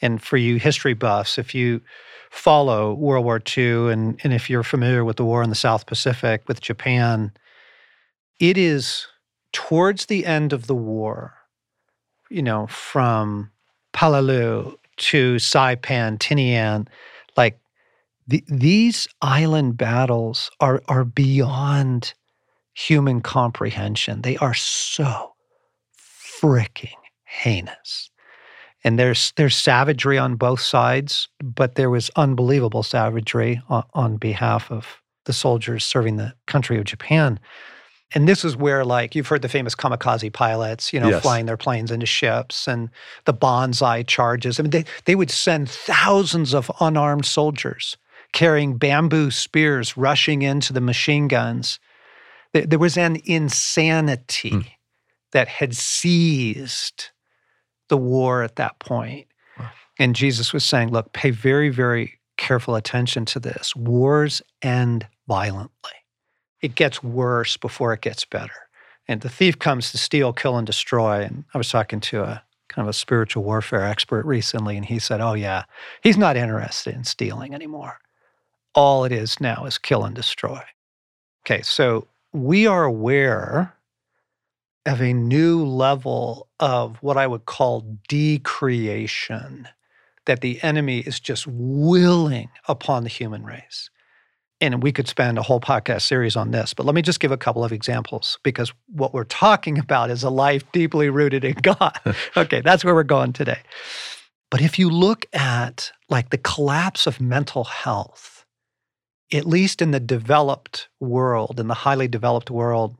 And 0.00 0.22
for 0.22 0.36
you 0.36 0.56
history 0.58 0.94
buffs, 0.94 1.38
if 1.38 1.54
you 1.54 1.80
follow 2.30 2.94
World 2.94 3.24
War 3.24 3.40
II 3.56 3.90
and, 3.90 4.20
and 4.22 4.32
if 4.32 4.48
you're 4.48 4.62
familiar 4.62 5.04
with 5.04 5.16
the 5.16 5.24
war 5.24 5.42
in 5.42 5.50
the 5.50 5.56
South 5.56 5.86
Pacific 5.86 6.46
with 6.46 6.60
Japan, 6.60 7.32
it 8.38 8.56
is 8.56 9.06
towards 9.52 10.06
the 10.06 10.26
end 10.26 10.52
of 10.52 10.66
the 10.66 10.74
war, 10.74 11.34
you 12.30 12.42
know, 12.42 12.66
from 12.66 13.50
Peleliu 13.92 14.76
to 14.96 15.36
Saipan, 15.36 16.18
Tinian, 16.18 16.86
like 17.36 17.58
the, 18.26 18.44
these 18.46 19.08
island 19.22 19.76
battles 19.76 20.50
are, 20.60 20.82
are 20.88 21.04
beyond 21.04 22.12
human 22.78 23.20
comprehension. 23.20 24.22
They 24.22 24.36
are 24.36 24.54
so 24.54 25.32
freaking 26.40 26.94
heinous. 27.24 28.10
And 28.84 28.98
there's 28.98 29.32
there's 29.36 29.56
savagery 29.56 30.18
on 30.18 30.36
both 30.36 30.60
sides, 30.60 31.28
but 31.42 31.74
there 31.74 31.90
was 31.90 32.10
unbelievable 32.14 32.84
savagery 32.84 33.60
on, 33.68 33.82
on 33.94 34.16
behalf 34.16 34.70
of 34.70 34.86
the 35.24 35.32
soldiers 35.32 35.84
serving 35.84 36.16
the 36.16 36.34
country 36.46 36.78
of 36.78 36.84
Japan. 36.84 37.40
And 38.14 38.26
this 38.26 38.44
is 38.44 38.56
where, 38.56 38.84
like, 38.86 39.14
you've 39.14 39.26
heard 39.26 39.42
the 39.42 39.48
famous 39.50 39.74
kamikaze 39.74 40.32
pilots, 40.32 40.92
you 40.94 41.00
know, 41.00 41.10
Yes. 41.10 41.20
flying 41.20 41.44
their 41.44 41.58
planes 41.58 41.90
into 41.90 42.06
ships 42.06 42.66
and 42.66 42.88
the 43.26 43.34
banzai 43.34 44.02
charges. 44.04 44.58
I 44.58 44.62
mean, 44.62 44.70
they, 44.70 44.84
they 45.04 45.14
would 45.14 45.30
send 45.30 45.68
thousands 45.68 46.54
of 46.54 46.70
unarmed 46.80 47.26
soldiers 47.26 47.98
carrying 48.32 48.78
bamboo 48.78 49.30
spears 49.30 49.96
rushing 49.96 50.42
into 50.42 50.72
the 50.72 50.80
machine 50.80 51.28
guns. 51.28 51.80
There, 52.52 52.78
was 52.78 52.96
an 52.96 53.18
insanity 53.24 54.50
Hmm. 54.50 54.60
that 55.32 55.48
had 55.48 55.76
seized 55.76 57.10
the 57.88 57.96
war 57.96 58.42
at 58.42 58.56
that 58.56 58.78
point. 58.78 59.26
Wow. 59.58 59.70
And 59.98 60.16
Jesus 60.16 60.52
was 60.52 60.64
saying, 60.64 60.90
look, 60.90 61.12
pay 61.12 61.30
very, 61.30 61.68
very 61.68 62.18
careful 62.36 62.74
attention 62.74 63.24
to 63.26 63.40
this. 63.40 63.74
Wars 63.76 64.40
end 64.62 65.06
violently, 65.26 65.92
it 66.62 66.74
gets 66.74 67.02
worse 67.02 67.56
before 67.56 67.92
it 67.92 68.00
gets 68.00 68.24
better. 68.24 68.68
And 69.06 69.20
the 69.22 69.28
thief 69.28 69.58
comes 69.58 69.90
to 69.90 69.98
steal, 69.98 70.32
kill, 70.32 70.56
and 70.56 70.66
destroy. 70.66 71.22
And 71.22 71.44
I 71.54 71.58
was 71.58 71.70
talking 71.70 72.00
to 72.00 72.22
a 72.22 72.42
kind 72.68 72.86
of 72.86 72.90
a 72.90 72.92
spiritual 72.94 73.42
warfare 73.42 73.82
expert 73.84 74.24
recently, 74.26 74.76
and 74.76 74.84
he 74.84 74.98
said, 74.98 75.20
oh, 75.20 75.32
yeah, 75.32 75.64
he's 76.02 76.18
not 76.18 76.36
interested 76.36 76.94
in 76.94 77.04
stealing 77.04 77.54
anymore. 77.54 77.98
All 78.74 79.04
it 79.04 79.12
is 79.12 79.40
now 79.40 79.64
is 79.64 79.78
kill 79.78 80.04
and 80.04 80.14
destroy. 80.14 80.60
Okay, 81.46 81.62
so 81.62 82.06
we 82.32 82.66
are 82.66 82.84
aware 82.84 83.74
of 84.86 85.00
a 85.00 85.12
new 85.12 85.64
level 85.64 86.48
of 86.60 86.96
what 87.02 87.16
I 87.16 87.26
would 87.26 87.46
call 87.46 87.98
decreation 88.08 89.68
that 90.26 90.40
the 90.40 90.62
enemy 90.62 91.00
is 91.00 91.20
just 91.20 91.46
willing 91.46 92.50
upon 92.66 93.02
the 93.02 93.08
human 93.08 93.44
race. 93.44 93.90
And 94.60 94.82
we 94.82 94.92
could 94.92 95.06
spend 95.06 95.38
a 95.38 95.42
whole 95.42 95.60
podcast 95.60 96.02
series 96.02 96.36
on 96.36 96.50
this, 96.50 96.74
but 96.74 96.84
let 96.84 96.94
me 96.94 97.02
just 97.02 97.20
give 97.20 97.30
a 97.30 97.36
couple 97.36 97.64
of 97.64 97.72
examples 97.72 98.38
because 98.42 98.72
what 98.88 99.14
we're 99.14 99.24
talking 99.24 99.78
about 99.78 100.10
is 100.10 100.22
a 100.22 100.30
life 100.30 100.70
deeply 100.72 101.10
rooted 101.10 101.44
in 101.44 101.54
God. 101.54 101.98
okay, 102.36 102.60
that's 102.60 102.84
where 102.84 102.94
we're 102.94 103.04
going 103.04 103.32
today. 103.32 103.60
But 104.50 104.62
if 104.62 104.78
you 104.78 104.90
look 104.90 105.26
at 105.32 105.92
like 106.08 106.30
the 106.30 106.38
collapse 106.38 107.06
of 107.06 107.20
mental 107.20 107.64
health, 107.64 108.37
at 109.32 109.46
least 109.46 109.82
in 109.82 109.90
the 109.90 110.00
developed 110.00 110.88
world, 111.00 111.60
in 111.60 111.68
the 111.68 111.74
highly 111.74 112.08
developed 112.08 112.50
world, 112.50 112.96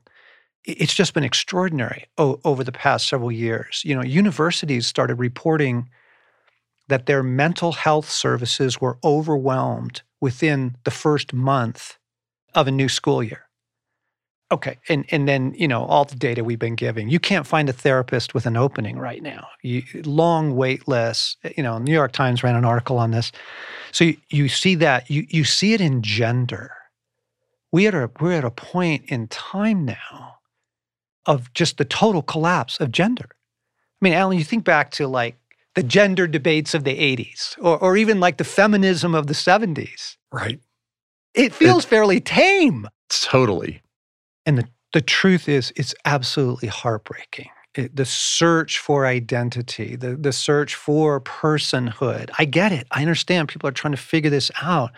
it's 0.65 0.93
just 0.93 1.13
been 1.13 1.23
extraordinary 1.23 2.05
over 2.17 2.63
the 2.63 2.71
past 2.71 3.07
several 3.07 3.31
years. 3.31 3.81
You 3.85 3.95
know, 3.95 4.03
universities 4.03 4.85
started 4.85 5.15
reporting 5.15 5.89
that 6.87 7.05
their 7.05 7.23
mental 7.23 7.71
health 7.71 8.09
services 8.09 8.81
were 8.81 8.97
overwhelmed 9.03 10.01
within 10.21 10.75
the 10.83 10.91
first 10.91 11.33
month 11.33 11.97
of 12.53 12.67
a 12.67 12.71
new 12.71 12.89
school 12.89 13.23
year. 13.23 13.48
Okay, 14.51 14.77
and 14.89 15.05
and 15.11 15.27
then 15.27 15.53
you 15.55 15.67
know 15.67 15.85
all 15.85 16.05
the 16.05 16.15
data 16.15 16.43
we've 16.43 16.59
been 16.59 16.75
giving. 16.75 17.09
You 17.09 17.19
can't 17.19 17.45
find 17.45 17.69
a 17.69 17.73
therapist 17.73 18.33
with 18.33 18.47
an 18.47 18.57
opening 18.57 18.97
right 18.97 19.21
now. 19.21 19.47
You, 19.61 19.83
long 20.05 20.55
wait 20.55 20.87
lists. 20.87 21.37
Eh, 21.43 21.53
you 21.57 21.63
know, 21.63 21.77
New 21.77 21.93
York 21.93 22.11
Times 22.11 22.43
ran 22.43 22.55
an 22.55 22.65
article 22.65 22.97
on 22.97 23.11
this. 23.11 23.31
So 23.91 24.05
you, 24.05 24.17
you 24.29 24.49
see 24.49 24.75
that 24.75 25.09
you 25.09 25.27
you 25.29 25.43
see 25.43 25.73
it 25.73 25.81
in 25.81 26.01
gender. 26.01 26.73
We 27.71 27.85
at 27.85 27.93
a 27.93 28.09
we're 28.19 28.33
at 28.33 28.43
a 28.43 28.49
point 28.49 29.03
in 29.07 29.27
time 29.27 29.85
now 29.85 30.37
of 31.27 31.53
just 31.53 31.77
the 31.77 31.85
total 31.85 32.23
collapse 32.23 32.79
of 32.79 32.91
gender. 32.91 33.29
I 33.31 34.05
mean, 34.05 34.13
Alan, 34.13 34.37
you 34.37 34.43
think 34.43 34.63
back 34.63 34.89
to 34.91 35.07
like 35.07 35.35
the 35.75 35.83
gender 35.83 36.25
debates 36.27 36.73
of 36.73 36.83
the 36.83 36.97
80s 36.97 37.55
or, 37.61 37.77
or 37.77 37.97
even 37.97 38.19
like 38.19 38.37
the 38.37 38.43
feminism 38.43 39.13
of 39.13 39.27
the 39.27 39.33
70s. 39.33 40.17
Right. 40.31 40.59
It 41.35 41.53
feels 41.53 41.85
fairly 41.85 42.19
tame. 42.19 42.87
Totally. 43.09 43.81
And 44.49 44.57
the, 44.57 44.67
the 44.93 45.01
truth 45.01 45.47
is, 45.47 45.71
it's 45.75 45.93
absolutely 46.05 46.69
heartbreaking. 46.69 47.51
It, 47.75 47.95
the 47.95 48.03
search 48.03 48.79
for 48.79 49.05
identity, 49.05 49.95
the, 49.95 50.15
the 50.15 50.33
search 50.33 50.73
for 50.73 51.21
personhood. 51.21 52.31
I 52.39 52.45
get 52.45 52.71
it. 52.71 52.87
I 52.89 53.01
understand 53.01 53.47
people 53.47 53.69
are 53.69 53.71
trying 53.71 53.91
to 53.91 54.01
figure 54.01 54.31
this 54.31 54.49
out, 54.59 54.89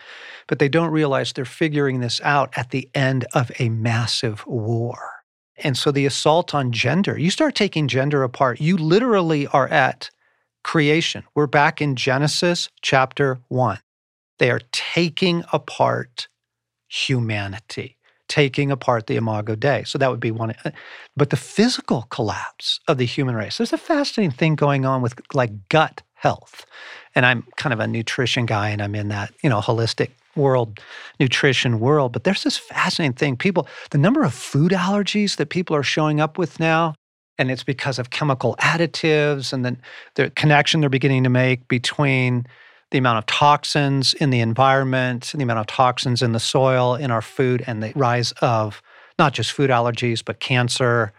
but 0.46 0.58
they 0.58 0.70
don't 0.70 0.90
realize 0.90 1.34
they're 1.34 1.44
figuring 1.44 2.00
this 2.00 2.18
out 2.24 2.56
at 2.56 2.70
the 2.70 2.88
end 2.94 3.26
of 3.34 3.52
a 3.58 3.68
massive 3.68 4.42
war. 4.46 5.16
And 5.58 5.76
so 5.76 5.90
the 5.90 6.06
assault 6.06 6.54
on 6.54 6.72
gender, 6.72 7.18
you 7.18 7.30
start 7.30 7.54
taking 7.54 7.88
gender 7.88 8.22
apart, 8.22 8.58
you 8.58 8.78
literally 8.78 9.46
are 9.48 9.68
at 9.68 10.08
creation. 10.64 11.24
We're 11.34 11.46
back 11.46 11.82
in 11.82 11.94
Genesis 11.94 12.70
chapter 12.80 13.38
one. 13.48 13.80
They 14.38 14.50
are 14.50 14.62
taking 14.72 15.44
apart 15.52 16.28
humanity 16.88 17.98
taking 18.32 18.70
apart 18.70 19.08
the 19.08 19.16
Imago 19.16 19.54
Dei. 19.54 19.84
So 19.84 19.98
that 19.98 20.10
would 20.10 20.18
be 20.18 20.30
one. 20.30 20.54
Uh, 20.64 20.70
but 21.14 21.28
the 21.28 21.36
physical 21.36 22.06
collapse 22.08 22.80
of 22.88 22.96
the 22.96 23.04
human 23.04 23.34
race, 23.34 23.58
there's 23.58 23.74
a 23.74 23.78
fascinating 23.78 24.34
thing 24.34 24.54
going 24.54 24.86
on 24.86 25.02
with 25.02 25.14
like 25.34 25.68
gut 25.68 26.00
health. 26.14 26.64
And 27.14 27.26
I'm 27.26 27.46
kind 27.58 27.74
of 27.74 27.80
a 27.80 27.86
nutrition 27.86 28.46
guy 28.46 28.70
and 28.70 28.80
I'm 28.80 28.94
in 28.94 29.08
that, 29.08 29.34
you 29.42 29.50
know, 29.50 29.60
holistic 29.60 30.08
world, 30.34 30.80
nutrition 31.20 31.78
world. 31.78 32.14
But 32.14 32.24
there's 32.24 32.42
this 32.42 32.56
fascinating 32.56 33.16
thing. 33.16 33.36
People, 33.36 33.68
the 33.90 33.98
number 33.98 34.22
of 34.22 34.32
food 34.32 34.72
allergies 34.72 35.36
that 35.36 35.50
people 35.50 35.76
are 35.76 35.82
showing 35.82 36.18
up 36.18 36.38
with 36.38 36.58
now, 36.58 36.94
and 37.36 37.50
it's 37.50 37.64
because 37.64 37.98
of 37.98 38.08
chemical 38.08 38.56
additives 38.60 39.52
and 39.52 39.62
then 39.62 39.76
the 40.14 40.30
connection 40.30 40.80
they're 40.80 40.88
beginning 40.88 41.24
to 41.24 41.30
make 41.30 41.68
between 41.68 42.46
the 42.92 42.98
amount 42.98 43.18
of 43.18 43.26
toxins 43.26 44.14
in 44.14 44.30
the 44.30 44.40
environment, 44.40 45.32
the 45.34 45.42
amount 45.42 45.58
of 45.58 45.66
toxins 45.66 46.22
in 46.22 46.32
the 46.32 46.40
soil, 46.40 46.94
in 46.94 47.10
our 47.10 47.22
food, 47.22 47.64
and 47.66 47.82
the 47.82 47.92
rise 47.96 48.32
of 48.40 48.80
not 49.18 49.32
just 49.32 49.52
food 49.52 49.70
allergies, 49.70 50.22
but 50.24 50.40
cancer, 50.40 51.12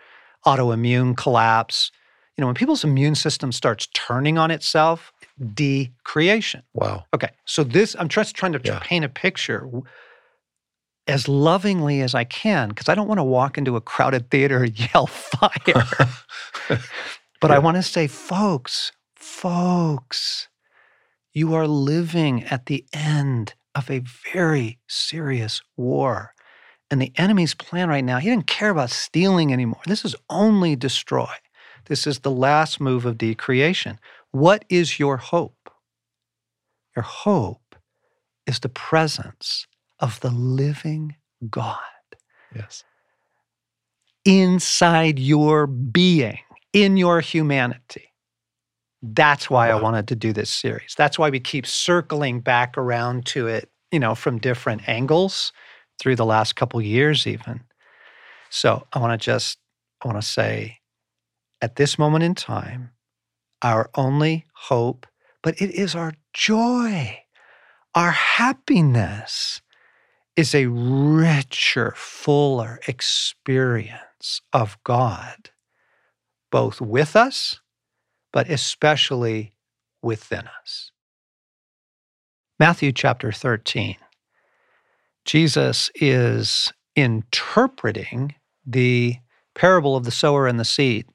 autoimmune 0.45 1.17
collapse. 1.17 1.91
You 2.37 2.41
know, 2.41 2.47
when 2.47 2.55
people's 2.55 2.83
immune 2.83 3.15
system 3.15 3.51
starts 3.51 3.87
turning 3.93 4.37
on 4.37 4.51
itself, 4.51 5.11
decreation. 5.53 6.63
Wow. 6.73 7.05
Okay. 7.13 7.29
So 7.45 7.63
this, 7.63 7.95
I'm 7.97 8.07
just 8.07 8.35
trying 8.35 8.53
to 8.53 8.61
yeah. 8.63 8.79
paint 8.81 9.03
a 9.03 9.09
picture 9.09 9.67
as 11.07 11.27
lovingly 11.27 12.01
as 12.01 12.13
I 12.13 12.23
can, 12.23 12.69
because 12.69 12.87
I 12.87 12.95
don't 12.95 13.07
want 13.07 13.19
to 13.19 13.23
walk 13.23 13.57
into 13.57 13.75
a 13.75 13.81
crowded 13.81 14.29
theater 14.29 14.63
and 14.63 14.79
yell 14.93 15.07
fire. 15.07 15.87
but 16.69 17.49
yeah. 17.49 17.55
I 17.55 17.59
want 17.59 17.77
to 17.77 17.83
say, 17.83 18.07
folks, 18.07 18.91
folks, 19.15 20.47
you 21.33 21.53
are 21.53 21.67
living 21.67 22.43
at 22.45 22.67
the 22.67 22.85
end 22.93 23.55
of 23.75 23.89
a 23.89 24.03
very 24.33 24.79
serious 24.87 25.61
war. 25.75 26.33
And 26.91 27.01
the 27.01 27.11
enemy's 27.17 27.55
plan 27.55 27.89
right 27.89 28.03
now, 28.03 28.19
he 28.19 28.29
didn't 28.29 28.47
care 28.47 28.69
about 28.69 28.91
stealing 28.91 29.51
anymore. 29.51 29.81
This 29.87 30.05
is 30.05 30.15
only 30.29 30.75
destroy. 30.75 31.31
This 31.85 32.05
is 32.05 32.19
the 32.19 32.31
last 32.31 32.79
move 32.79 33.05
of 33.05 33.17
decreation. 33.17 33.99
What 34.31 34.63
is 34.69 34.99
your 34.99 35.17
hope? 35.17 35.71
Your 36.95 37.03
hope 37.03 37.75
is 38.45 38.59
the 38.59 38.69
presence 38.69 39.65
of 39.99 40.19
the 40.19 40.29
living 40.29 41.15
God. 41.49 41.79
Yes. 42.55 42.83
Inside 44.23 45.17
your 45.17 45.65
being, 45.65 46.39
in 46.71 46.97
your 46.97 47.21
humanity. 47.21 48.12
That's 49.03 49.49
why 49.49 49.69
wow. 49.69 49.77
I 49.77 49.81
wanted 49.81 50.07
to 50.07 50.15
do 50.15 50.31
this 50.31 50.49
series. 50.49 50.95
That's 50.97 51.19
why 51.19 51.29
we 51.29 51.41
keep 51.41 51.67
circling 51.67 52.39
back 52.39 52.77
around 52.77 53.25
to 53.27 53.47
it, 53.47 53.69
you 53.91 53.99
know, 53.99 54.15
from 54.15 54.39
different 54.39 54.87
angles 54.87 55.51
through 55.99 56.15
the 56.15 56.25
last 56.25 56.55
couple 56.55 56.81
years 56.81 57.27
even. 57.27 57.61
So, 58.49 58.87
I 58.93 58.99
want 58.99 59.19
to 59.19 59.23
just 59.23 59.57
I 60.03 60.07
want 60.07 60.21
to 60.21 60.27
say 60.27 60.79
at 61.61 61.75
this 61.75 61.99
moment 61.99 62.23
in 62.23 62.33
time, 62.33 62.91
our 63.61 63.89
only 63.95 64.45
hope, 64.53 65.05
but 65.41 65.61
it 65.61 65.71
is 65.71 65.95
our 65.95 66.13
joy, 66.33 67.19
our 67.95 68.11
happiness 68.11 69.61
is 70.35 70.55
a 70.55 70.67
richer, 70.67 71.93
fuller 71.95 72.79
experience 72.87 74.41
of 74.53 74.77
God, 74.83 75.51
both 76.51 76.81
with 76.81 77.15
us 77.15 77.59
but 78.33 78.49
especially 78.49 79.53
within 80.01 80.49
us. 80.61 80.91
Matthew 82.59 82.91
chapter 82.91 83.31
13. 83.31 83.95
Jesus 85.25 85.89
is 85.95 86.73
interpreting 86.95 88.35
the 88.65 89.15
parable 89.55 89.95
of 89.95 90.03
the 90.03 90.11
sower 90.11 90.47
and 90.47 90.59
the 90.59 90.65
seed, 90.65 91.05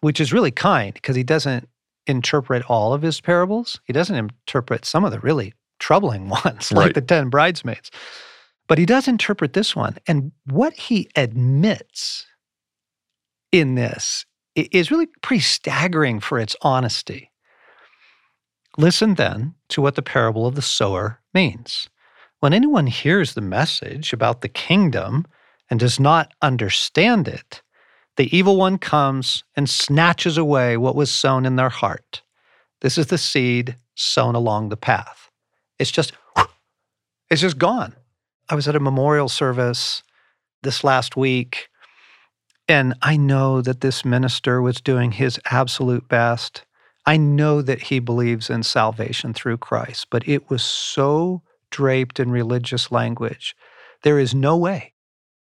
which 0.00 0.20
is 0.20 0.32
really 0.32 0.50
kind 0.50 0.94
because 0.94 1.16
he 1.16 1.22
doesn't 1.22 1.68
interpret 2.06 2.62
all 2.70 2.94
of 2.94 3.02
his 3.02 3.20
parables. 3.20 3.80
He 3.84 3.92
doesn't 3.92 4.16
interpret 4.16 4.84
some 4.84 5.04
of 5.04 5.10
the 5.10 5.20
really 5.20 5.52
troubling 5.78 6.28
ones, 6.44 6.72
like 6.72 6.86
right. 6.86 6.94
the 6.94 7.02
10 7.02 7.28
bridesmaids. 7.28 7.90
But 8.66 8.78
he 8.78 8.86
does 8.86 9.08
interpret 9.08 9.52
this 9.52 9.76
one. 9.76 9.98
And 10.06 10.32
what 10.46 10.72
he 10.74 11.08
admits 11.16 12.26
in 13.52 13.74
this 13.74 14.24
is 14.54 14.90
really 14.90 15.06
pretty 15.22 15.42
staggering 15.42 16.20
for 16.20 16.38
its 16.38 16.56
honesty. 16.62 17.30
Listen 18.76 19.14
then 19.14 19.54
to 19.68 19.80
what 19.80 19.94
the 19.94 20.02
parable 20.02 20.46
of 20.46 20.54
the 20.54 20.62
sower 20.62 21.20
means. 21.32 21.88
When 22.40 22.52
anyone 22.52 22.86
hears 22.86 23.34
the 23.34 23.40
message 23.40 24.12
about 24.12 24.40
the 24.40 24.48
kingdom 24.48 25.26
and 25.70 25.80
does 25.80 25.98
not 25.98 26.32
understand 26.42 27.28
it, 27.28 27.62
the 28.16 28.34
evil 28.36 28.56
one 28.56 28.78
comes 28.78 29.44
and 29.56 29.68
snatches 29.68 30.36
away 30.36 30.76
what 30.76 30.94
was 30.94 31.10
sown 31.10 31.46
in 31.46 31.56
their 31.56 31.68
heart. 31.68 32.22
This 32.80 32.98
is 32.98 33.06
the 33.06 33.18
seed 33.18 33.76
sown 33.94 34.34
along 34.34 34.68
the 34.68 34.76
path. 34.76 35.30
It's 35.78 35.90
just, 35.90 36.12
it's 37.30 37.40
just 37.40 37.58
gone. 37.58 37.94
I 38.48 38.54
was 38.54 38.68
at 38.68 38.76
a 38.76 38.80
memorial 38.80 39.28
service 39.28 40.02
this 40.62 40.84
last 40.84 41.16
week 41.16 41.68
and 42.68 42.94
I 43.02 43.16
know 43.16 43.60
that 43.60 43.80
this 43.80 44.04
minister 44.04 44.62
was 44.62 44.80
doing 44.80 45.12
his 45.12 45.38
absolute 45.50 46.08
best. 46.08 46.64
I 47.06 47.16
know 47.16 47.60
that 47.60 47.82
he 47.82 47.98
believes 47.98 48.48
in 48.48 48.62
salvation 48.62 49.34
through 49.34 49.58
Christ, 49.58 50.06
but 50.10 50.26
it 50.26 50.48
was 50.48 50.62
so 50.62 51.42
draped 51.70 52.18
in 52.18 52.30
religious 52.30 52.90
language. 52.90 53.54
There 54.02 54.18
is 54.18 54.34
no 54.34 54.56
way 54.56 54.94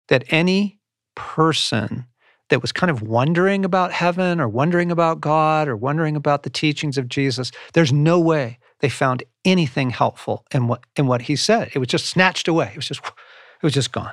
that 0.08 0.24
any 0.28 0.80
person 1.14 2.06
that 2.50 2.60
was 2.60 2.72
kind 2.72 2.90
of 2.90 3.02
wondering 3.02 3.64
about 3.64 3.92
heaven 3.92 4.40
or 4.40 4.48
wondering 4.48 4.90
about 4.90 5.20
God 5.20 5.68
or 5.68 5.76
wondering 5.76 6.16
about 6.16 6.42
the 6.42 6.50
teachings 6.50 6.98
of 6.98 7.08
Jesus, 7.08 7.52
there's 7.72 7.92
no 7.92 8.18
way 8.20 8.58
they 8.80 8.88
found 8.88 9.22
anything 9.44 9.90
helpful 9.90 10.44
in 10.52 10.66
what 10.66 10.82
in 10.96 11.06
what 11.06 11.22
he 11.22 11.36
said. 11.36 11.70
It 11.74 11.78
was 11.78 11.88
just 11.88 12.06
snatched 12.06 12.48
away. 12.48 12.70
It 12.72 12.76
was 12.76 12.88
just 12.88 13.00
it 13.04 13.62
was 13.62 13.72
just 13.72 13.92
gone. 13.92 14.12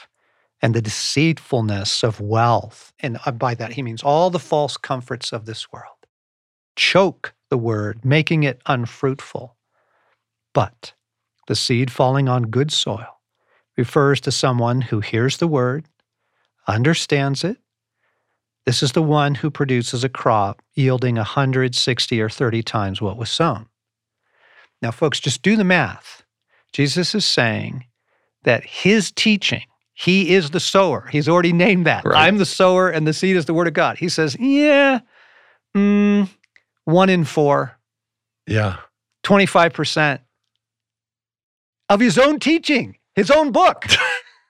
and 0.61 0.73
the 0.73 0.81
deceitfulness 0.81 2.03
of 2.03 2.21
wealth. 2.21 2.93
And 2.99 3.19
uh, 3.25 3.31
by 3.31 3.55
that, 3.55 3.73
he 3.73 3.81
means 3.81 4.03
all 4.03 4.29
the 4.29 4.39
false 4.39 4.77
comforts 4.77 5.33
of 5.33 5.45
this 5.45 5.71
world. 5.71 5.87
Choke 6.75 7.33
the 7.49 7.57
word, 7.57 8.05
making 8.05 8.43
it 8.43 8.61
unfruitful. 8.67 9.55
But 10.53 10.93
the 11.47 11.55
seed 11.55 11.91
falling 11.91 12.29
on 12.29 12.43
good 12.43 12.71
soil 12.71 13.19
refers 13.77 14.21
to 14.21 14.31
someone 14.31 14.81
who 14.81 14.99
hears 14.99 15.37
the 15.37 15.47
word, 15.47 15.85
understands 16.67 17.43
it. 17.43 17.57
This 18.65 18.83
is 18.83 18.91
the 18.91 19.01
one 19.01 19.35
who 19.35 19.49
produces 19.49 20.03
a 20.03 20.09
crop 20.09 20.61
yielding 20.75 21.15
160 21.15 22.21
or 22.21 22.29
30 22.29 22.61
times 22.61 23.01
what 23.01 23.17
was 23.17 23.31
sown. 23.31 23.65
Now, 24.81 24.91
folks, 24.91 25.19
just 25.19 25.41
do 25.41 25.55
the 25.55 25.63
math. 25.63 26.23
Jesus 26.71 27.15
is 27.15 27.25
saying 27.25 27.85
that 28.43 28.63
his 28.63 29.11
teaching 29.11 29.63
he 30.01 30.33
is 30.33 30.49
the 30.49 30.59
sower. 30.59 31.07
He's 31.11 31.29
already 31.29 31.53
named 31.53 31.85
that. 31.85 32.03
Right. 32.03 32.25
I'm 32.25 32.39
the 32.39 32.45
sower, 32.45 32.89
and 32.89 33.05
the 33.05 33.13
seed 33.13 33.35
is 33.35 33.45
the 33.45 33.53
word 33.53 33.67
of 33.67 33.73
God. 33.73 33.99
He 33.99 34.09
says, 34.09 34.35
Yeah, 34.39 35.01
mm, 35.77 36.27
one 36.85 37.09
in 37.09 37.23
four, 37.23 37.77
Yeah. 38.47 38.77
25% 39.23 40.19
of 41.89 41.99
his 41.99 42.17
own 42.17 42.39
teaching, 42.39 42.97
his 43.13 43.29
own 43.29 43.51
book. 43.51 43.85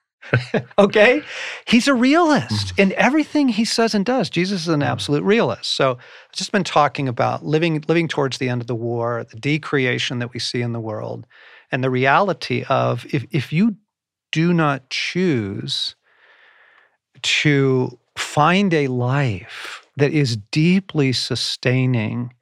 okay? 0.78 1.22
He's 1.66 1.86
a 1.86 1.92
realist 1.92 2.72
in 2.78 2.94
everything 2.94 3.50
he 3.50 3.66
says 3.66 3.94
and 3.94 4.06
does. 4.06 4.30
Jesus 4.30 4.62
is 4.62 4.68
an 4.68 4.82
absolute 4.82 5.22
realist. 5.22 5.76
So 5.76 5.98
I've 5.98 6.32
just 6.34 6.52
been 6.52 6.64
talking 6.64 7.08
about 7.08 7.44
living 7.44 7.84
living 7.88 8.08
towards 8.08 8.38
the 8.38 8.48
end 8.48 8.62
of 8.62 8.68
the 8.68 8.74
war, 8.74 9.26
the 9.30 9.38
decreation 9.38 10.18
that 10.20 10.32
we 10.32 10.40
see 10.40 10.62
in 10.62 10.72
the 10.72 10.80
world, 10.80 11.26
and 11.70 11.84
the 11.84 11.90
reality 11.90 12.64
of 12.70 13.04
if 13.12 13.26
if 13.32 13.52
you 13.52 13.76
do 14.32 14.52
not 14.52 14.90
choose 14.90 15.94
to 17.22 17.98
find 18.16 18.74
a 18.74 18.88
life 18.88 19.86
that 19.96 20.12
is 20.12 20.36
deeply 20.50 21.12
sustaining 21.12 22.32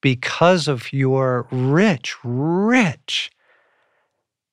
because 0.00 0.68
of 0.68 0.92
your 0.92 1.46
rich, 1.50 2.14
rich 2.22 3.30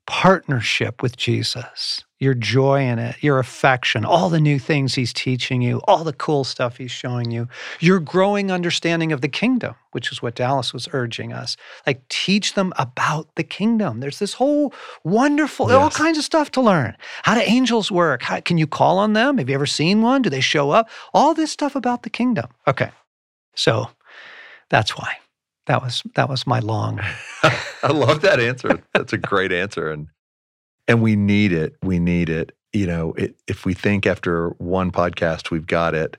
partnership 0.08 1.04
with 1.04 1.18
Jesus, 1.18 2.04
your 2.18 2.34
joy 2.34 2.82
in 2.82 2.98
it, 2.98 3.22
your 3.22 3.40
affection, 3.40 4.06
all 4.06 4.30
the 4.30 4.40
new 4.40 4.58
things 4.58 4.96
he's 4.96 5.12
teaching 5.12 5.62
you, 5.62 5.82
all 5.88 6.04
the 6.04 6.14
cool 6.14 6.46
stuff 6.46 6.78
he's 6.78 6.92
showing 6.92 7.30
you, 7.30 7.48
your 7.80 8.00
growing 8.00 8.50
understanding 8.50 9.12
of 9.12 9.20
the 9.22 9.28
kingdom, 9.28 9.76
which 9.92 10.12
is 10.12 10.22
what 10.22 10.34
Dallas 10.34 10.74
was 10.74 10.88
urging 10.94 11.34
us. 11.34 11.58
Like, 11.86 12.08
teach 12.08 12.54
them 12.54 12.74
about 12.78 13.36
the 13.36 13.44
kingdom. 13.44 14.00
There's 14.00 14.20
this 14.20 14.34
whole 14.34 14.74
wonderful, 15.04 15.70
all 15.72 15.92
kinds 15.92 16.18
of 16.18 16.24
stuff 16.24 16.52
to 16.52 16.62
learn. 16.62 16.98
How 17.24 17.36
do 17.36 17.42
angels 17.42 17.92
work? 17.92 18.24
How, 18.24 18.40
can 18.40 18.58
you 18.58 18.66
call 18.66 19.00
on 19.00 19.14
them? 19.14 19.38
Have 19.38 19.50
you 19.50 19.56
ever 19.56 19.66
seen 19.68 20.02
one? 20.02 20.22
Do 20.22 20.30
they 20.30 20.42
show 20.42 20.72
up? 20.72 20.90
All 21.14 21.34
this 21.34 21.52
stuff 21.52 21.76
about 21.76 22.04
the 22.04 22.10
kingdom. 22.10 22.48
Okay. 22.66 22.92
So 23.56 23.90
that's 24.70 24.98
why. 24.98 25.18
That 25.68 25.84
was 25.84 26.04
that 26.16 26.30
was 26.30 26.48
my 26.48 26.60
long 26.60 27.00
I 27.84 27.92
love 27.92 28.22
that 28.22 28.40
answer. 28.40 28.82
That's 28.94 29.14
a 29.14 29.18
great 29.18 29.52
answer, 29.52 29.92
and 29.92 30.08
and 30.88 31.02
we 31.02 31.16
need 31.16 31.52
it. 31.54 31.76
We 31.84 32.00
need 32.00 32.30
it. 32.30 32.54
You 32.74 32.88
know, 32.88 33.14
it, 33.14 33.36
if 33.48 33.66
we 33.66 33.74
think 33.74 34.06
after 34.06 34.50
one 34.58 34.92
podcast 34.92 35.52
we've 35.52 35.68
got 35.68 35.94
it, 35.94 36.18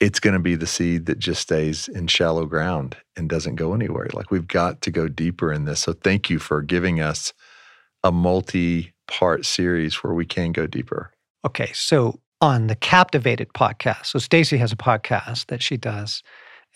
it's 0.00 0.20
going 0.20 0.34
to 0.34 0.40
be 0.40 0.54
the 0.54 0.66
seed 0.66 1.06
that 1.06 1.18
just 1.18 1.42
stays 1.42 1.88
in 1.88 2.06
shallow 2.06 2.46
ground 2.46 2.96
and 3.16 3.28
doesn't 3.28 3.56
go 3.56 3.74
anywhere. 3.74 4.08
Like 4.12 4.30
we've 4.30 4.46
got 4.46 4.80
to 4.82 4.90
go 4.90 5.08
deeper 5.08 5.52
in 5.52 5.64
this. 5.64 5.80
So 5.80 5.92
thank 5.92 6.30
you 6.30 6.38
for 6.38 6.62
giving 6.62 7.00
us 7.00 7.32
a 8.04 8.12
multi-part 8.12 9.44
series 9.44 9.96
where 9.96 10.14
we 10.14 10.24
can 10.24 10.52
go 10.52 10.66
deeper. 10.66 11.12
Okay, 11.44 11.70
so 11.72 12.20
on 12.40 12.68
the 12.68 12.76
Captivated 12.76 13.52
podcast, 13.54 14.06
so 14.06 14.18
Stasi 14.18 14.58
has 14.58 14.72
a 14.72 14.76
podcast 14.76 15.46
that 15.46 15.62
she 15.62 15.76
does, 15.76 16.22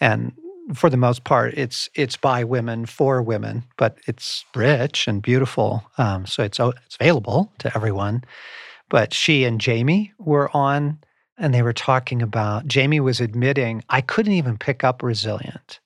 and 0.00 0.32
for 0.74 0.88
the 0.90 0.96
most 0.96 1.24
part, 1.24 1.54
it's 1.54 1.88
it's 1.94 2.16
by 2.16 2.44
women 2.44 2.86
for 2.86 3.22
women, 3.22 3.64
but 3.76 3.98
it's 4.06 4.44
rich 4.54 5.08
and 5.08 5.22
beautiful, 5.22 5.84
um, 5.98 6.26
so 6.26 6.42
it's 6.42 6.60
o- 6.60 6.74
it's 6.86 6.96
available 7.00 7.52
to 7.58 7.74
everyone. 7.74 8.24
But 8.88 9.14
she 9.14 9.44
and 9.44 9.60
Jamie 9.60 10.12
were 10.18 10.54
on, 10.56 10.98
and 11.38 11.52
they 11.52 11.62
were 11.62 11.72
talking 11.72 12.22
about. 12.22 12.66
Jamie 12.66 13.00
was 13.00 13.20
admitting 13.20 13.82
I 13.88 14.00
couldn't 14.00 14.32
even 14.32 14.58
pick 14.58 14.84
up 14.84 15.02
resilient 15.02 15.80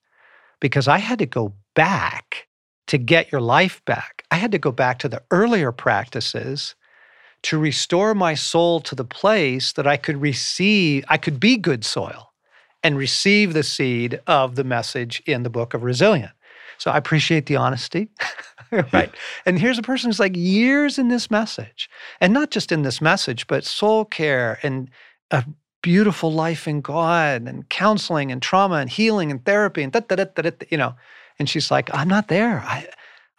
because 0.61 0.89
I 0.89 0.99
had 0.99 1.19
to 1.21 1.27
go 1.27 1.55
back 1.75 2.49
to 2.89 2.99
get 2.99 3.33
your 3.33 3.41
life 3.41 3.85
back. 3.85 4.25
I 4.31 4.37
had 4.37 4.53
to 4.53 4.59
go 4.59 4.73
back 4.73 4.99
to 5.01 5.09
the 5.09 5.23
earlier 5.31 5.73
practices 5.73 6.75
to 7.43 7.59
restore 7.59 8.15
my 8.15 8.35
soul 8.35 8.81
to 8.81 8.95
the 8.95 9.05
place 9.05 9.73
that 9.73 9.87
I 9.87 9.97
could 9.97 10.21
receive, 10.21 11.05
I 11.09 11.17
could 11.19 11.39
be 11.39 11.57
good 11.57 11.85
soil 11.85 12.26
and 12.87 12.97
receive 12.97 13.53
the 13.53 13.65
seed 13.65 14.21
of 14.29 14.55
the 14.55 14.63
message 14.63 15.21
in 15.27 15.43
the 15.43 15.51
book 15.51 15.75
of 15.75 15.83
Resilient. 15.83 16.31
So 16.79 16.93
I 16.93 16.97
appreciate 16.97 17.47
the 17.47 17.57
honesty. 17.57 18.09
right. 18.93 19.13
And 19.45 19.59
here's 19.59 19.77
a 19.77 19.83
person 19.83 20.09
who's 20.09 20.21
like 20.21 20.37
years 20.37 20.97
in 20.97 21.09
this 21.09 21.29
message, 21.29 21.91
and 22.21 22.33
not 22.33 22.53
just 22.53 22.71
in 22.71 22.83
this 22.83 23.01
message, 23.01 23.49
but 23.49 23.65
soul 23.65 24.05
care 24.05 24.61
and 24.63 24.89
a 25.33 25.45
beautiful 25.83 26.33
life 26.33 26.69
in 26.69 26.81
God 26.81 27.49
and 27.49 27.69
counseling 27.71 28.31
and 28.31 28.41
trauma 28.41 28.77
and 28.77 28.89
healing 28.89 29.33
and 29.33 29.45
therapy 29.45 29.83
and 29.83 29.93
da, 29.93 29.99
da, 29.99 30.15
da, 30.15 30.25
da, 30.37 30.51
da, 30.51 30.67
you 30.71 30.79
know. 30.79 30.95
And 31.41 31.49
she's 31.49 31.73
like, 31.73 31.93
I'm 31.93 32.09
not 32.09 32.29
there. 32.29 32.61
I, 32.61 32.87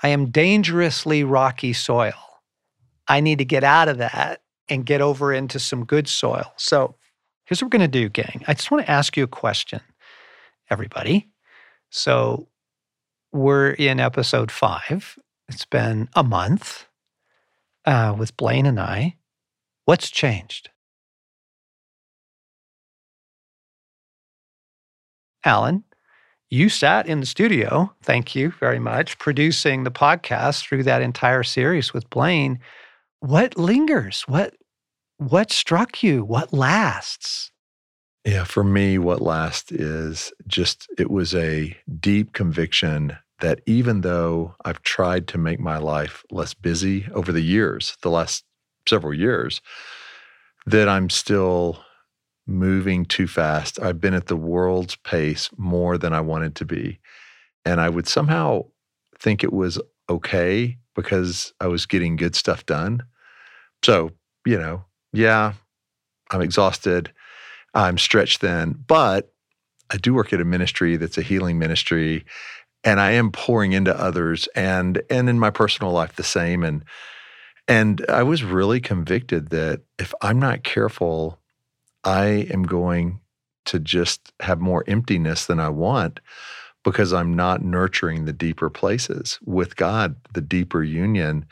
I 0.03 0.09
am 0.09 0.29
dangerously 0.29 1.23
rocky 1.23 1.71
soil. 1.71 2.41
I 3.07 3.21
need 3.21 3.37
to 3.37 3.45
get 3.45 3.63
out 3.63 3.87
of 3.87 3.99
that 3.99 4.41
and 4.67 4.85
get 4.85 4.99
over 4.99 5.31
into 5.31 5.57
some 5.57 5.85
good 5.85 6.09
soil. 6.09 6.51
So 6.57 6.95
here's 7.47 7.61
what 7.61 7.67
we're 7.67 7.77
going 7.77 7.91
to 7.91 7.99
do, 7.99 8.09
gang. 8.09 8.43
I 8.47 8.53
just 8.53 8.69
want 8.69 8.85
to 8.85 8.91
ask 8.91 9.17
you 9.17 9.23
a 9.23 9.27
question, 9.27 9.79
everybody. 10.69 11.29
So 11.89 12.47
we're 13.31 13.71
in 13.71 13.99
episode 13.99 14.51
five. 14.51 15.17
It's 15.49 15.65
been 15.65 16.09
a 16.13 16.23
month 16.23 16.85
uh, 17.85 18.15
with 18.17 18.35
Blaine 18.37 18.65
and 18.65 18.79
I. 18.79 19.15
What's 19.85 20.11
changed? 20.11 20.69
Alan, 25.45 25.85
you 26.49 26.67
sat 26.67 27.07
in 27.07 27.21
the 27.21 27.25
studio, 27.25 27.93
thank 28.03 28.35
you 28.35 28.51
very 28.59 28.79
much, 28.79 29.17
producing 29.17 29.83
the 29.83 29.91
podcast 29.91 30.63
through 30.67 30.83
that 30.83 31.01
entire 31.01 31.43
series 31.43 31.93
with 31.93 32.09
Blaine. 32.09 32.59
What 33.21 33.57
lingers? 33.57 34.23
What 34.27 34.55
what 35.17 35.51
struck 35.51 36.03
you? 36.03 36.23
What 36.23 36.53
lasts? 36.53 37.51
Yeah, 38.25 38.43
for 38.43 38.63
me, 38.63 38.97
what 38.97 39.21
lasts 39.21 39.71
is 39.71 40.33
just 40.47 40.87
it 40.97 41.09
was 41.09 41.33
a 41.33 41.77
deep 41.99 42.33
conviction 42.33 43.17
that 43.39 43.61
even 43.65 44.01
though 44.01 44.55
I've 44.65 44.81
tried 44.83 45.27
to 45.29 45.37
make 45.37 45.59
my 45.59 45.77
life 45.77 46.23
less 46.31 46.53
busy 46.53 47.07
over 47.13 47.31
the 47.31 47.41
years, 47.41 47.95
the 48.01 48.09
last 48.09 48.43
several 48.87 49.13
years, 49.13 49.61
that 50.65 50.89
I'm 50.89 51.09
still 51.09 51.83
moving 52.47 53.05
too 53.05 53.27
fast. 53.27 53.79
I've 53.79 54.01
been 54.01 54.13
at 54.13 54.27
the 54.27 54.35
world's 54.35 54.95
pace 54.97 55.49
more 55.57 55.97
than 55.97 56.13
I 56.13 56.21
wanted 56.21 56.55
to 56.55 56.65
be. 56.65 56.99
And 57.65 57.79
I 57.79 57.89
would 57.89 58.07
somehow 58.07 58.65
think 59.19 59.43
it 59.43 59.53
was 59.53 59.79
okay 60.09 60.77
because 60.95 61.53
I 61.59 61.67
was 61.67 61.85
getting 61.85 62.15
good 62.15 62.35
stuff 62.35 62.65
done. 62.65 63.03
So, 63.83 64.11
you 64.45 64.57
know, 64.57 64.85
yeah, 65.13 65.53
I'm 66.31 66.41
exhausted. 66.41 67.11
I'm 67.73 67.97
stretched 67.97 68.41
thin, 68.41 68.83
but 68.87 69.31
I 69.89 69.97
do 69.97 70.13
work 70.13 70.33
at 70.33 70.41
a 70.41 70.45
ministry 70.45 70.97
that's 70.97 71.17
a 71.17 71.21
healing 71.21 71.59
ministry 71.59 72.25
and 72.83 72.99
I 72.99 73.11
am 73.11 73.31
pouring 73.31 73.73
into 73.73 73.97
others 73.99 74.47
and 74.55 75.01
and 75.09 75.29
in 75.29 75.39
my 75.39 75.49
personal 75.49 75.91
life 75.91 76.15
the 76.15 76.23
same 76.23 76.63
and 76.63 76.83
and 77.67 78.05
I 78.07 78.23
was 78.23 78.43
really 78.43 78.79
convicted 78.79 79.49
that 79.49 79.81
if 79.99 80.13
I'm 80.21 80.39
not 80.39 80.63
careful 80.63 81.39
I 82.03 82.47
am 82.51 82.63
going 82.63 83.19
to 83.65 83.79
just 83.79 84.31
have 84.39 84.59
more 84.59 84.83
emptiness 84.87 85.45
than 85.45 85.59
I 85.59 85.69
want 85.69 86.19
because 86.83 87.11
I'm 87.11 87.35
not 87.35 87.63
nurturing 87.63 88.23
the 88.23 88.31
deeper 88.31 88.69
places 88.69 89.39
with 89.45 89.75
God, 89.75 90.15
the 90.33 90.41
deeper 90.41 90.83
union 90.83 91.45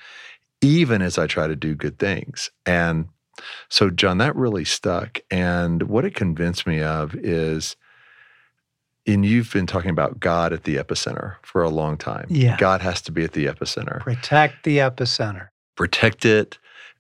even 0.62 1.02
as 1.02 1.18
I 1.18 1.28
try 1.28 1.48
to 1.48 1.56
do 1.56 1.76
good 1.76 2.00
things. 2.00 2.50
And 2.65 3.10
so, 3.69 3.89
John, 3.89 4.17
that 4.19 4.36
really 4.36 4.65
stuck. 4.65 5.19
And 5.30 5.84
what 5.84 6.06
it 6.06 6.15
convinced 6.15 6.65
me 6.65 6.82
of 6.82 7.15
is, 7.15 7.76
and 9.08 9.26
you've 9.26 9.52
been 9.52 9.67
talking 9.67 9.91
about 9.91 10.19
God 10.19 10.52
at 10.54 10.63
the 10.63 10.78
epicenter 10.78 11.36
for 11.43 11.63
a 11.63 11.69
long 11.69 11.98
time. 11.98 12.26
Yeah. 12.30 12.58
God 12.58 12.82
has 12.82 13.02
to 13.04 13.12
be 13.12 13.24
at 13.24 13.34
the 13.34 13.45
epicenter. 13.45 14.00
Protect 14.00 14.63
the 14.63 14.78
epicenter. 14.80 15.50
Protect 15.76 16.26
it 16.26 16.58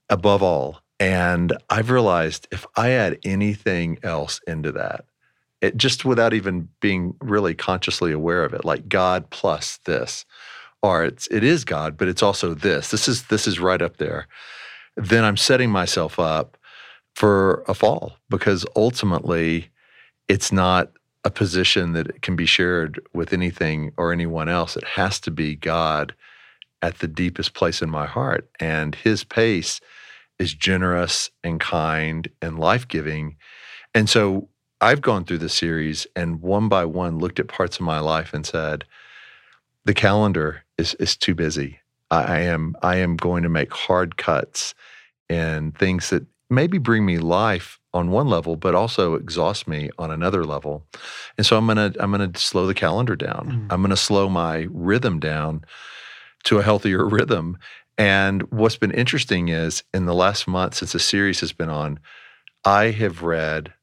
above 0.09 0.43
all. 0.43 0.81
And 0.99 1.53
I've 1.69 1.89
realized 1.89 2.47
if 2.51 2.65
I 2.75 2.91
add 2.91 3.19
anything 3.25 3.97
else 4.03 4.39
into 4.47 4.71
that, 4.73 5.05
it 5.61 5.77
just 5.77 6.05
without 6.05 6.33
even 6.33 6.69
being 6.79 7.15
really 7.21 7.55
consciously 7.55 8.11
aware 8.11 8.43
of 8.43 8.53
it, 8.53 8.63
like 8.63 8.87
God 8.87 9.29
plus 9.29 9.79
this, 9.85 10.25
or 10.83 11.03
it's 11.03 11.27
it 11.27 11.43
is 11.43 11.65
God, 11.65 11.97
but 11.97 12.07
it's 12.07 12.21
also 12.21 12.53
this. 12.53 12.91
This 12.91 13.07
is 13.07 13.23
this 13.23 13.47
is 13.47 13.59
right 13.59 13.81
up 13.81 13.97
there. 13.97 14.27
Then 14.97 15.23
I'm 15.23 15.37
setting 15.37 15.69
myself 15.69 16.19
up 16.19 16.57
for 17.15 17.63
a 17.67 17.73
fall 17.73 18.17
because 18.29 18.65
ultimately 18.75 19.69
it's 20.27 20.51
not 20.51 20.91
a 21.23 21.31
position 21.31 21.93
that 21.93 22.21
can 22.21 22.35
be 22.35 22.45
shared 22.45 22.99
with 23.13 23.33
anything 23.33 23.91
or 23.97 24.11
anyone 24.11 24.47
else. 24.47 24.77
It 24.77 24.83
has 24.83 25.19
to 25.21 25.31
be 25.31 25.55
God 25.55 26.13
at 26.81 26.99
the 26.99 27.07
deepest 27.07 27.53
place 27.53 27.81
in 27.81 27.89
my 27.89 28.05
heart. 28.05 28.49
And 28.59 28.93
his 28.95 29.23
pace 29.23 29.81
is 30.37 30.53
generous 30.53 31.29
and 31.43 31.59
kind 31.59 32.29
and 32.41 32.59
life 32.59 32.87
giving. 32.87 33.37
And 33.93 34.09
so 34.09 34.49
I've 34.81 35.01
gone 35.01 35.23
through 35.23 35.39
the 35.39 35.49
series 35.49 36.05
and 36.15 36.41
one 36.41 36.69
by 36.69 36.85
one 36.85 37.17
looked 37.17 37.39
at 37.39 37.47
parts 37.47 37.77
of 37.77 37.85
my 37.85 37.99
life 37.99 38.33
and 38.33 38.45
said, 38.45 38.83
the 39.85 39.93
calendar 39.93 40.63
is, 40.77 40.93
is 40.95 41.15
too 41.15 41.33
busy. 41.33 41.79
I, 42.23 42.39
am 42.41 42.75
I 42.81 42.97
am 42.97 43.15
going 43.15 43.43
to 43.43 43.49
make 43.49 43.73
hard 43.73 44.17
cuts 44.17 44.73
and 45.29 45.77
things 45.77 46.09
that 46.09 46.25
maybe 46.49 46.77
bring 46.77 47.05
me 47.05 47.17
life 47.17 47.79
on 47.93 48.11
one 48.11 48.27
level, 48.27 48.55
but 48.55 48.75
also 48.75 49.15
exhaust 49.15 49.67
me 49.67 49.89
on 49.97 50.11
another 50.11 50.43
level. 50.43 50.85
And 51.37 51.45
so 51.45 51.57
I'm 51.57 51.65
gonna 51.65 51.93
I'm 51.99 52.11
gonna 52.11 52.31
slow 52.35 52.67
the 52.67 52.73
calendar 52.73 53.15
down. 53.15 53.47
Mm. 53.47 53.73
I'm 53.73 53.81
gonna 53.81 53.95
slow 53.95 54.29
my 54.29 54.67
rhythm 54.69 55.19
down 55.19 55.63
to 56.43 56.59
a 56.59 56.63
healthier 56.63 57.05
rhythm. 57.09 57.57
And 57.97 58.43
what's 58.51 58.75
been 58.75 58.91
interesting 58.91 59.47
is 59.47 59.83
in 59.93 60.05
the 60.05 60.13
last 60.13 60.47
month 60.47 60.75
since 60.75 60.91
the 60.91 60.99
series 60.99 61.39
has 61.39 61.53
been 61.53 61.69
on, 61.69 61.99
I 62.65 62.91
have 62.91 63.23
read 63.23 63.73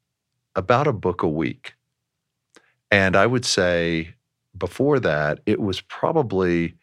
about 0.55 0.87
a 0.87 0.93
book 0.93 1.23
a 1.23 1.27
week. 1.27 1.73
And 2.91 3.15
I 3.15 3.25
would 3.25 3.45
say 3.45 4.13
before 4.55 4.99
that, 4.99 5.39
it 5.47 5.59
was 5.59 5.81
probably 5.81 6.75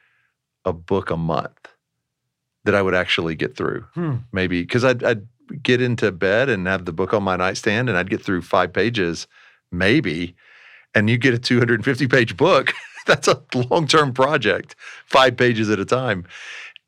a 0.64 0.73
book 0.73 1.11
a 1.11 1.16
month 1.16 1.68
that 2.64 2.75
I 2.75 2.83
would 2.83 2.94
actually 2.94 3.35
get 3.35 3.57
through. 3.57 3.85
Hmm. 3.94 4.16
Maybe 4.33 4.62
because 4.62 4.85
I'd, 4.85 5.03
I'd 5.03 5.27
get 5.62 5.81
into 5.81 6.12
bed 6.12 6.49
and 6.49 6.66
have 6.66 6.85
the 6.85 6.92
book 6.92 7.12
on 7.14 7.23
my 7.23 7.37
nightstand 7.37 7.88
and 7.88 7.96
I'd 7.96 8.11
get 8.11 8.23
through 8.23 8.42
five 8.42 8.73
pages, 8.73 9.27
maybe. 9.73 10.35
And 10.94 11.09
you 11.09 11.18
get 11.18 11.35
a 11.35 11.38
250 11.38 12.07
page 12.09 12.37
book. 12.37 12.73
That's 13.07 13.29
a 13.29 13.42
long 13.55 13.87
term 13.87 14.12
project, 14.12 14.77
five 15.07 15.37
pages 15.37 15.70
at 15.70 15.79
a 15.79 15.85
time. 15.85 16.27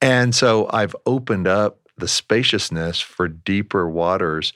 And 0.00 0.34
so 0.34 0.68
I've 0.72 0.96
opened 1.06 1.46
up 1.46 1.78
the 1.96 2.08
spaciousness 2.08 3.00
for 3.00 3.28
deeper 3.28 3.88
waters. 3.88 4.52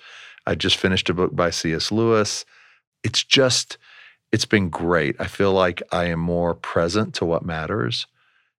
I 0.47 0.55
just 0.55 0.77
finished 0.77 1.09
a 1.09 1.15
book 1.15 1.35
by 1.35 1.51
C.S. 1.51 1.91
Lewis. 1.91 2.45
It's 3.03 3.23
just, 3.23 3.79
it's 4.33 4.45
been 4.45 4.69
great. 4.69 5.17
I 5.19 5.27
feel 5.27 5.53
like 5.53 5.83
I 5.93 6.07
am 6.07 6.21
more 6.21 6.55
present 6.55 7.15
to 7.15 7.25
what 7.25 7.45
matters. 7.45 8.07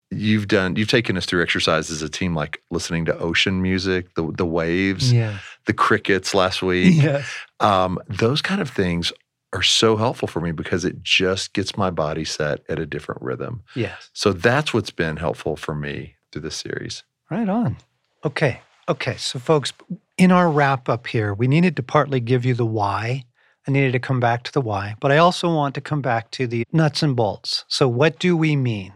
You've 0.10 0.48
done, 0.48 0.76
you've 0.78 0.88
taken 0.88 1.18
us 1.18 1.26
through 1.26 1.44
exercise 1.44 1.90
as 1.92 2.02
a 2.02 2.08
team, 2.10 2.34
like 2.34 2.62
listening 2.72 3.06
to 3.06 3.18
ocean 3.20 3.62
music, 3.62 4.14
the 4.16 4.32
the 4.32 4.46
waves, 4.46 5.12
Yeah. 5.12 5.40
the 5.66 5.74
crickets 5.74 6.34
last 6.34 6.62
week. 6.62 6.96
Yes. 6.96 7.28
Um, 7.60 8.00
those 8.08 8.42
kind 8.42 8.62
of 8.62 8.70
things 8.70 9.12
are 9.54 9.64
so 9.64 9.98
helpful 9.98 10.28
for 10.28 10.40
me 10.42 10.52
because 10.52 10.86
it 10.86 11.02
just 11.04 11.54
gets 11.54 11.76
my 11.78 11.90
body 11.90 12.24
set 12.26 12.62
at 12.70 12.80
a 12.80 12.86
different 12.86 13.22
rhythm. 13.22 13.64
Yes. 13.76 14.10
So 14.14 14.32
that's 14.32 14.74
what's 14.74 14.92
been 14.92 15.18
helpful 15.18 15.56
for 15.58 15.76
me 15.76 16.16
through 16.32 16.42
this 16.44 16.56
series. 16.56 17.04
Right 17.30 17.50
on. 17.50 17.78
Okay. 18.24 18.62
Okay. 18.90 19.18
So, 19.18 19.40
folks, 19.40 19.74
in 20.18 20.32
our 20.32 20.50
wrap 20.50 20.88
up 20.88 21.08
here, 21.08 21.34
we 21.34 21.48
needed 21.48 21.76
to 21.76 21.84
partly 21.84 22.20
give 22.22 22.46
you 22.46 22.54
the 22.54 22.66
why. 22.66 23.24
I 23.68 23.72
needed 23.72 23.92
to 23.92 24.00
come 24.00 24.22
back 24.22 24.44
to 24.44 24.52
the 24.54 24.62
why, 24.62 24.96
but 25.02 25.12
I 25.12 25.18
also 25.18 25.54
want 25.54 25.76
to 25.76 25.82
come 25.82 26.02
back 26.02 26.32
to 26.32 26.48
the 26.48 26.64
nuts 26.72 27.04
and 27.04 27.14
bolts. 27.18 27.66
So, 27.68 27.90
what 27.90 28.18
do 28.20 28.38
we 28.38 28.56
mean? 28.56 28.94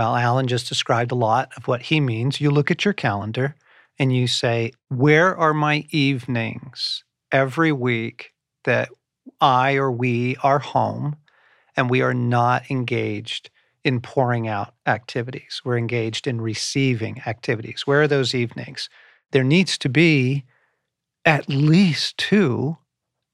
Well, 0.00 0.16
Alan 0.16 0.46
just 0.46 0.66
described 0.66 1.12
a 1.12 1.14
lot 1.14 1.52
of 1.58 1.68
what 1.68 1.82
he 1.82 2.00
means. 2.00 2.40
You 2.40 2.50
look 2.50 2.70
at 2.70 2.86
your 2.86 2.94
calendar 2.94 3.54
and 3.98 4.16
you 4.16 4.28
say, 4.28 4.72
Where 4.88 5.36
are 5.36 5.52
my 5.52 5.84
evenings 5.90 7.04
every 7.30 7.70
week 7.70 8.32
that 8.64 8.88
I 9.42 9.74
or 9.74 9.92
we 9.92 10.36
are 10.42 10.58
home 10.58 11.16
and 11.76 11.90
we 11.90 12.00
are 12.00 12.14
not 12.14 12.70
engaged 12.70 13.50
in 13.84 14.00
pouring 14.00 14.48
out 14.48 14.72
activities. 14.86 15.60
We're 15.66 15.76
engaged 15.76 16.26
in 16.26 16.40
receiving 16.40 17.20
activities. 17.26 17.86
Where 17.86 18.00
are 18.00 18.08
those 18.08 18.34
evenings? 18.34 18.88
There 19.32 19.44
needs 19.44 19.76
to 19.76 19.90
be 19.90 20.46
at 21.26 21.46
least 21.50 22.16
two 22.16 22.78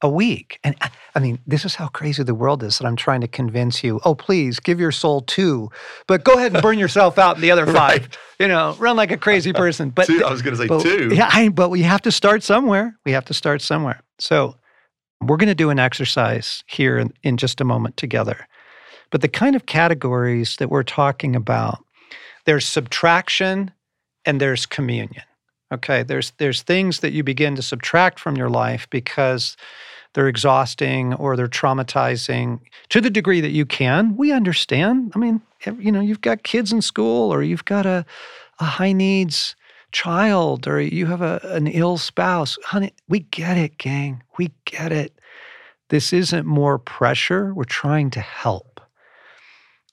a 0.02 0.08
week. 0.08 0.58
And 0.62 0.76
I- 0.80 0.90
I 1.14 1.18
mean, 1.18 1.38
this 1.46 1.64
is 1.64 1.74
how 1.74 1.88
crazy 1.88 2.22
the 2.22 2.34
world 2.34 2.62
is 2.62 2.76
that 2.78 2.86
I'm 2.86 2.96
trying 2.96 3.22
to 3.22 3.28
convince 3.28 3.82
you, 3.82 4.00
oh, 4.04 4.14
please 4.14 4.60
give 4.60 4.78
your 4.78 4.92
soul 4.92 5.22
two, 5.22 5.70
but 6.06 6.22
go 6.24 6.34
ahead 6.34 6.52
and 6.52 6.60
burn 6.62 6.78
yourself 6.78 7.18
out 7.18 7.36
in 7.36 7.42
the 7.42 7.50
other 7.50 7.64
five. 7.72 8.02
Right. 8.02 8.18
You 8.38 8.48
know, 8.48 8.76
run 8.78 8.96
like 8.96 9.10
a 9.10 9.16
crazy 9.16 9.52
person. 9.54 9.88
But 9.90 10.06
Two- 10.06 10.22
I 10.24 10.30
was 10.30 10.42
going 10.42 10.54
to 10.54 10.62
say 10.62 10.68
but, 10.68 10.82
two. 10.82 11.14
Yeah, 11.14 11.30
I, 11.32 11.48
but 11.48 11.70
we 11.70 11.80
have 11.82 12.02
to 12.02 12.12
start 12.12 12.42
somewhere. 12.42 12.98
We 13.06 13.12
have 13.12 13.24
to 13.26 13.34
start 13.34 13.62
somewhere. 13.62 14.02
So 14.18 14.56
we're 15.22 15.38
going 15.38 15.48
to 15.48 15.54
do 15.54 15.70
an 15.70 15.78
exercise 15.78 16.62
here 16.66 16.98
in, 16.98 17.12
in 17.22 17.38
just 17.38 17.62
a 17.62 17.64
moment 17.64 17.96
together. 17.96 18.46
But 19.10 19.22
the 19.22 19.28
kind 19.28 19.56
of 19.56 19.64
categories 19.64 20.56
that 20.56 20.68
we're 20.68 20.82
talking 20.82 21.34
about, 21.34 21.78
there's 22.44 22.66
subtraction 22.66 23.70
and 24.26 24.40
there's 24.40 24.66
communion. 24.66 25.24
Okay, 25.72 26.02
there's 26.02 26.32
there's 26.38 26.62
things 26.62 27.00
that 27.00 27.12
you 27.12 27.24
begin 27.24 27.56
to 27.56 27.62
subtract 27.62 28.20
from 28.20 28.36
your 28.36 28.50
life 28.50 28.88
because 28.90 29.56
they're 30.14 30.28
exhausting 30.28 31.12
or 31.14 31.36
they're 31.36 31.48
traumatizing 31.48 32.60
to 32.88 33.00
the 33.00 33.10
degree 33.10 33.40
that 33.40 33.50
you 33.50 33.66
can. 33.66 34.16
We 34.16 34.32
understand. 34.32 35.12
I 35.14 35.18
mean, 35.18 35.42
you 35.78 35.92
know, 35.92 36.00
you've 36.00 36.22
got 36.22 36.42
kids 36.42 36.72
in 36.72 36.80
school 36.80 37.32
or 37.32 37.42
you've 37.42 37.64
got 37.64 37.84
a, 37.84 38.06
a 38.58 38.64
high 38.64 38.92
needs 38.92 39.56
child 39.92 40.66
or 40.66 40.80
you 40.80 41.06
have 41.06 41.20
a, 41.20 41.40
an 41.44 41.66
ill 41.66 41.98
spouse. 41.98 42.56
Honey, 42.64 42.92
we 43.08 43.20
get 43.20 43.58
it, 43.58 43.76
gang. 43.78 44.22
We 44.38 44.52
get 44.64 44.92
it. 44.92 45.18
This 45.88 46.12
isn't 46.12 46.46
more 46.46 46.78
pressure. 46.78 47.52
We're 47.54 47.64
trying 47.64 48.10
to 48.10 48.20
help. 48.20 48.80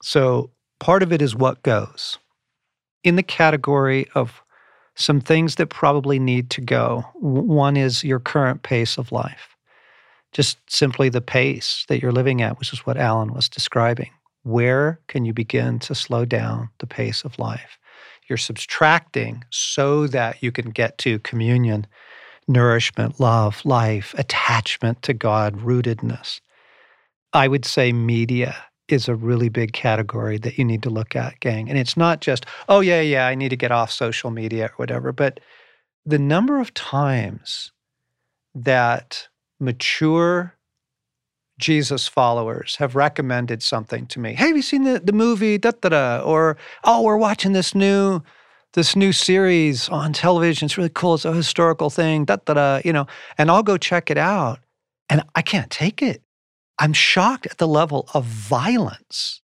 So 0.01 0.51
part 0.79 1.03
of 1.03 1.11
it 1.11 1.21
is 1.21 1.35
what 1.35 1.63
goes. 1.63 2.17
In 3.03 3.15
the 3.15 3.23
category 3.23 4.07
of 4.15 4.42
some 4.95 5.21
things 5.21 5.55
that 5.55 5.67
probably 5.67 6.19
need 6.19 6.49
to 6.51 6.61
go, 6.61 7.05
one 7.15 7.77
is 7.77 8.03
your 8.03 8.19
current 8.19 8.63
pace 8.63 8.97
of 8.97 9.11
life. 9.11 9.55
Just 10.31 10.57
simply 10.67 11.09
the 11.09 11.21
pace 11.21 11.85
that 11.87 12.01
you're 12.01 12.11
living 12.11 12.41
at, 12.41 12.59
which 12.59 12.73
is 12.73 12.85
what 12.85 12.97
Alan 12.97 13.33
was 13.33 13.49
describing. 13.49 14.11
Where 14.43 14.99
can 15.07 15.25
you 15.25 15.33
begin 15.33 15.79
to 15.79 15.95
slow 15.95 16.25
down 16.25 16.69
the 16.79 16.87
pace 16.87 17.23
of 17.23 17.39
life? 17.39 17.77
You're 18.27 18.37
subtracting 18.37 19.43
so 19.49 20.07
that 20.07 20.41
you 20.41 20.51
can 20.51 20.69
get 20.69 20.97
to 20.99 21.19
communion, 21.19 21.87
nourishment, 22.47 23.19
love, 23.19 23.63
life, 23.65 24.13
attachment 24.17 25.01
to 25.03 25.13
God, 25.13 25.57
rootedness. 25.59 26.39
I 27.31 27.47
would 27.47 27.65
say 27.65 27.93
media 27.93 28.55
is 28.87 29.07
a 29.07 29.15
really 29.15 29.49
big 29.49 29.73
category 29.73 30.37
that 30.39 30.57
you 30.57 30.65
need 30.65 30.83
to 30.83 30.89
look 30.89 31.15
at, 31.15 31.39
gang. 31.39 31.69
And 31.69 31.77
it's 31.77 31.95
not 31.95 32.21
just, 32.21 32.45
oh, 32.67 32.81
yeah, 32.81 33.01
yeah, 33.01 33.27
I 33.27 33.35
need 33.35 33.49
to 33.49 33.55
get 33.55 33.71
off 33.71 33.91
social 33.91 34.29
media 34.29 34.65
or 34.65 34.73
whatever, 34.75 35.11
but 35.11 35.39
the 36.05 36.19
number 36.19 36.59
of 36.59 36.73
times 36.73 37.71
that 38.53 39.27
mature 39.59 40.55
Jesus 41.59 42.07
followers 42.07 42.75
have 42.77 42.95
recommended 42.95 43.63
something 43.63 44.05
to 44.07 44.19
me. 44.19 44.33
Hey, 44.33 44.47
have 44.47 44.55
you 44.55 44.61
seen 44.61 44.83
the, 44.83 44.99
the 44.99 45.13
movie? 45.13 45.57
Da, 45.57 45.71
da, 45.71 45.89
da. 45.89 46.21
Or, 46.21 46.57
oh, 46.83 47.01
we're 47.03 47.17
watching 47.17 47.53
this 47.53 47.73
new 47.73 48.21
this 48.73 48.95
new 48.95 49.11
series 49.11 49.87
on 49.89 50.13
television. 50.13 50.65
It's 50.65 50.77
really 50.77 50.89
cool. 50.89 51.13
It's 51.13 51.25
a 51.25 51.33
historical 51.33 51.91
thing. 51.91 52.25
Da, 52.25 52.37
da, 52.37 52.53
da, 52.55 52.81
you 52.83 52.91
know, 52.91 53.05
and 53.37 53.51
I'll 53.51 53.61
go 53.61 53.77
check 53.77 54.09
it 54.09 54.17
out. 54.17 54.59
And 55.09 55.23
I 55.35 55.43
can't 55.43 55.69
take 55.69 56.01
it. 56.01 56.23
I'm 56.79 56.93
shocked 56.93 57.45
at 57.45 57.57
the 57.57 57.67
level 57.67 58.09
of 58.13 58.25
violence 58.25 59.41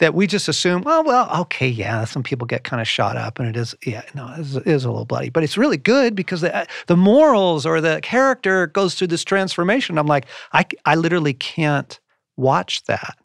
that 0.00 0.14
we 0.14 0.26
just 0.26 0.48
assume, 0.48 0.82
well, 0.82 1.04
well, 1.04 1.30
okay, 1.42 1.68
yeah, 1.68 2.04
some 2.04 2.22
people 2.22 2.46
get 2.46 2.64
kind 2.64 2.80
of 2.80 2.88
shot 2.88 3.16
up 3.16 3.38
and 3.38 3.48
it 3.48 3.56
is, 3.56 3.74
yeah, 3.86 4.02
no, 4.14 4.28
it 4.34 4.40
is, 4.40 4.56
it 4.56 4.66
is 4.66 4.84
a 4.84 4.90
little 4.90 5.04
bloody, 5.04 5.30
but 5.30 5.44
it's 5.44 5.56
really 5.56 5.76
good 5.76 6.16
because 6.16 6.40
the, 6.40 6.54
uh, 6.54 6.64
the 6.88 6.96
morals 6.96 7.64
or 7.64 7.80
the 7.80 8.00
character 8.02 8.66
goes 8.66 8.96
through 8.96 9.06
this 9.06 9.24
transformation. 9.24 9.96
I'm 9.96 10.06
like, 10.06 10.26
I, 10.52 10.66
I 10.84 10.96
literally 10.96 11.32
can't 11.32 11.98
watch 12.36 12.84
that. 12.84 13.16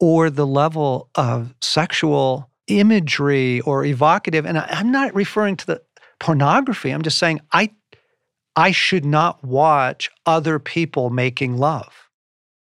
Or 0.00 0.30
the 0.30 0.46
level 0.46 1.10
of 1.14 1.54
sexual 1.60 2.48
imagery 2.68 3.60
or 3.62 3.84
evocative, 3.84 4.46
and 4.46 4.58
I, 4.58 4.66
I'm 4.70 4.90
not 4.90 5.14
referring 5.14 5.56
to 5.56 5.66
the 5.66 5.82
pornography. 6.20 6.90
I'm 6.90 7.02
just 7.02 7.18
saying 7.18 7.40
I, 7.52 7.70
I 8.56 8.70
should 8.70 9.04
not 9.04 9.44
watch 9.44 10.10
other 10.24 10.58
people 10.58 11.10
making 11.10 11.56
love. 11.56 12.07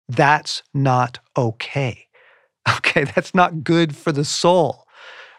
That's 0.10 0.64
not 0.74 1.20
okay. 1.38 2.06
Okay, 2.78 3.04
that's 3.04 3.34
not 3.34 3.64
good 3.64 3.96
for 3.96 4.12
the 4.12 4.26
soul, 4.26 4.86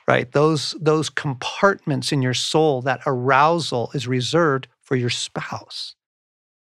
right? 0.09 0.33
Those 0.33 0.75
those 0.81 1.09
compartments 1.09 2.11
in 2.11 2.23
your 2.23 2.35
soul, 2.35 2.83
that 2.83 3.01
arousal 3.07 3.91
is 3.95 4.09
reserved 4.09 4.67
for 4.83 4.97
your 4.97 5.11
spouse. 5.11 5.95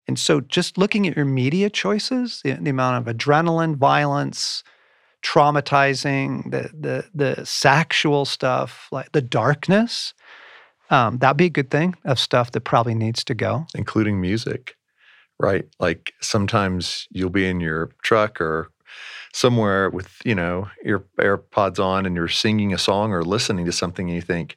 And 0.09 0.19
so 0.19 0.41
just 0.41 0.79
looking 0.79 1.07
at 1.07 1.17
your 1.17 1.25
media 1.25 1.71
choices, 1.71 2.41
the, 2.43 2.55
the 2.55 2.71
amount 2.71 3.07
of 3.09 3.15
adrenaline, 3.17 3.77
violence, 3.77 4.65
traumatizing, 5.25 6.51
the 6.51 6.71
the 6.73 7.05
the 7.15 7.45
sexual 7.47 8.25
stuff, 8.25 8.89
like 8.93 9.13
the 9.13 9.23
darkness, 9.23 10.15
um, 10.91 11.19
that'd 11.19 11.37
be 11.37 11.47
a 11.47 11.51
good 11.51 11.71
thing 11.71 11.95
of 12.05 12.19
stuff 12.19 12.53
that 12.53 12.63
probably 12.63 12.95
needs 12.95 13.25
to 13.25 13.35
go. 13.35 13.67
including 13.75 14.21
music, 14.21 14.76
right? 15.39 15.67
Like 15.79 16.13
sometimes 16.21 17.07
you'll 17.11 17.31
be 17.31 17.47
in 17.47 17.61
your 17.61 17.91
truck 18.03 18.41
or 18.41 18.71
somewhere 19.33 19.91
with, 19.91 20.17
you 20.25 20.35
know, 20.35 20.69
your 20.85 21.01
AirPods 21.19 21.79
on 21.79 22.07
and 22.07 22.17
you're 22.17 22.29
singing 22.29 22.73
a 22.73 22.79
song 22.79 23.13
or 23.13 23.23
listening 23.23 23.67
to 23.67 23.73
something 23.73 24.09
and 24.09 24.15
you 24.17 24.23
think, 24.23 24.57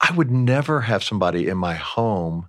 I 0.00 0.12
would 0.12 0.30
never 0.30 0.82
have 0.82 1.02
somebody 1.04 1.48
in 1.48 1.56
my 1.58 1.74
home 1.74 2.48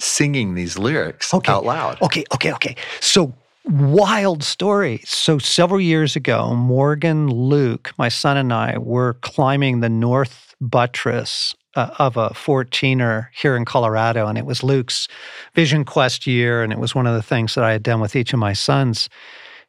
singing 0.00 0.54
these 0.54 0.78
lyrics 0.78 1.32
Okay. 1.32 1.52
out 1.52 1.64
loud. 1.64 2.00
Okay, 2.02 2.24
okay, 2.34 2.52
okay. 2.52 2.76
So 3.00 3.34
wild 3.64 4.42
story. 4.42 5.00
So 5.04 5.38
several 5.38 5.80
years 5.80 6.16
ago, 6.16 6.54
Morgan 6.54 7.28
Luke, 7.28 7.92
my 7.98 8.08
son 8.08 8.36
and 8.36 8.52
I 8.52 8.78
were 8.78 9.14
climbing 9.22 9.80
the 9.80 9.88
north 9.88 10.54
buttress 10.60 11.54
uh, 11.76 11.90
of 11.98 12.16
a 12.16 12.30
14er 12.30 13.28
here 13.32 13.54
in 13.54 13.64
Colorado, 13.64 14.26
and 14.26 14.38
it 14.38 14.46
was 14.46 14.62
Luke's 14.62 15.06
Vision 15.54 15.84
Quest 15.84 16.26
year, 16.26 16.62
and 16.62 16.72
it 16.72 16.78
was 16.78 16.94
one 16.94 17.06
of 17.06 17.14
the 17.14 17.22
things 17.22 17.54
that 17.54 17.62
I 17.62 17.72
had 17.72 17.82
done 17.82 18.00
with 18.00 18.16
each 18.16 18.32
of 18.32 18.38
my 18.38 18.54
sons 18.54 19.08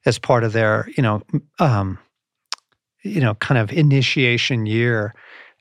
as 0.05 0.17
part 0.17 0.43
of 0.43 0.53
their, 0.53 0.89
you 0.95 1.03
know, 1.03 1.21
um, 1.59 1.99
you 3.03 3.19
know, 3.19 3.35
kind 3.35 3.57
of 3.57 3.71
initiation 3.71 4.65
year. 4.65 5.13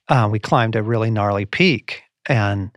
Uh, 0.09 0.29
we 0.31 0.39
climbed 0.39 0.77
a 0.77 0.83
really 0.83 1.11
gnarly 1.11 1.45
peak, 1.45 2.03
and 2.27 2.71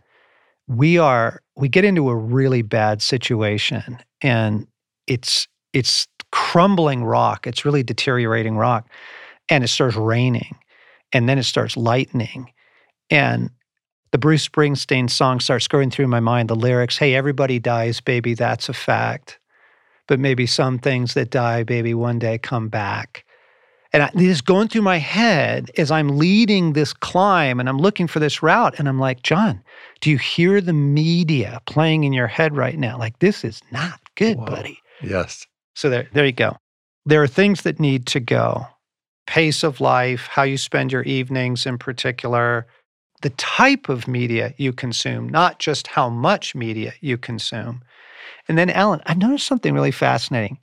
we 0.66 0.98
are 0.98 1.40
we 1.56 1.68
get 1.68 1.84
into 1.84 2.10
a 2.10 2.16
really 2.16 2.62
bad 2.62 3.00
situation, 3.00 3.98
and 4.20 4.66
it's 5.06 5.46
it's 5.72 6.08
crumbling 6.32 7.04
rock. 7.04 7.46
It's 7.46 7.64
really 7.64 7.84
deteriorating 7.84 8.56
rock, 8.56 8.88
and 9.48 9.62
it 9.62 9.68
starts 9.68 9.96
raining, 9.96 10.58
and 11.12 11.28
then 11.28 11.38
it 11.38 11.44
starts 11.44 11.76
lightning, 11.76 12.52
and 13.10 13.50
the 14.12 14.18
Bruce 14.18 14.46
Springsteen 14.48 15.08
song 15.08 15.40
starts 15.40 15.68
going 15.68 15.90
through 15.90 16.08
my 16.08 16.20
mind. 16.20 16.48
The 16.48 16.56
lyrics, 16.56 16.98
"Hey, 16.98 17.14
everybody 17.14 17.58
dies, 17.58 18.00
baby, 18.00 18.34
that's 18.34 18.68
a 18.68 18.74
fact." 18.74 19.38
But 20.08 20.18
maybe 20.18 20.46
some 20.46 20.78
things 20.78 21.14
that 21.14 21.30
die, 21.30 21.62
baby, 21.62 21.94
one 21.94 22.18
day 22.18 22.38
come 22.38 22.68
back. 22.68 23.24
And 23.92 24.04
I, 24.04 24.10
this 24.14 24.28
is 24.28 24.40
going 24.40 24.68
through 24.68 24.82
my 24.82 24.98
head 24.98 25.70
as 25.76 25.90
I'm 25.90 26.16
leading 26.16 26.72
this 26.72 26.92
climb 26.92 27.58
and 27.58 27.68
I'm 27.68 27.78
looking 27.78 28.06
for 28.06 28.20
this 28.20 28.42
route. 28.42 28.78
And 28.78 28.88
I'm 28.88 28.98
like, 29.00 29.22
John, 29.22 29.62
do 30.00 30.10
you 30.10 30.18
hear 30.18 30.60
the 30.60 30.72
media 30.72 31.60
playing 31.66 32.04
in 32.04 32.12
your 32.12 32.28
head 32.28 32.56
right 32.56 32.78
now? 32.78 32.98
Like, 32.98 33.18
this 33.18 33.44
is 33.44 33.60
not 33.72 34.00
good, 34.14 34.36
Whoa. 34.38 34.46
buddy. 34.46 34.78
Yes. 35.02 35.46
So 35.74 35.90
there, 35.90 36.08
there 36.12 36.26
you 36.26 36.32
go. 36.32 36.56
There 37.04 37.22
are 37.22 37.28
things 37.28 37.62
that 37.62 37.80
need 37.80 38.06
to 38.08 38.20
go 38.20 38.66
pace 39.26 39.62
of 39.62 39.80
life, 39.80 40.26
how 40.28 40.42
you 40.42 40.56
spend 40.56 40.92
your 40.92 41.02
evenings 41.02 41.64
in 41.64 41.78
particular, 41.78 42.66
the 43.22 43.30
type 43.30 43.88
of 43.88 44.08
media 44.08 44.54
you 44.56 44.72
consume, 44.72 45.28
not 45.28 45.58
just 45.58 45.86
how 45.86 46.08
much 46.08 46.54
media 46.54 46.92
you 47.00 47.18
consume. 47.18 47.82
And 48.48 48.56
then, 48.56 48.70
Alan, 48.70 49.00
I've 49.06 49.18
noticed 49.18 49.46
something 49.46 49.74
really 49.74 49.90
fascinating. 49.90 50.58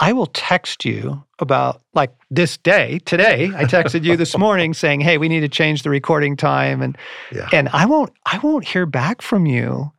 I 0.00 0.12
will 0.12 0.26
text 0.26 0.84
you 0.84 1.24
about 1.40 1.82
like 1.92 2.12
this 2.30 2.56
day 2.56 3.00
today. 3.00 3.50
I 3.56 3.64
texted 3.64 4.04
you 4.04 4.16
this 4.16 4.38
morning 4.38 4.72
saying, 4.74 5.00
"Hey, 5.00 5.18
we 5.18 5.28
need 5.28 5.40
to 5.40 5.48
change 5.48 5.82
the 5.82 5.90
recording 5.90 6.36
time," 6.36 6.82
and 6.82 6.96
yeah. 7.32 7.48
and 7.52 7.68
I 7.72 7.86
won't 7.86 8.12
I 8.24 8.38
won't 8.38 8.66
hear 8.66 8.86
back 8.86 9.22
from 9.22 9.46
you 9.46 9.92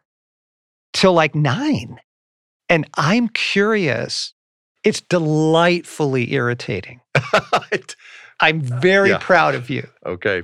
till 0.94 1.14
like 1.14 1.36
nine, 1.36 2.00
and 2.70 2.88
I'm 2.96 3.28
curious. 3.30 4.34
It's 4.86 5.02
delightfully 5.02 6.32
irritating. 6.34 7.02
I'm 8.40 8.62
very 8.62 9.10
yeah. 9.10 9.18
proud 9.18 9.54
of 9.54 9.70
you. 9.70 9.86
Okay. 10.06 10.44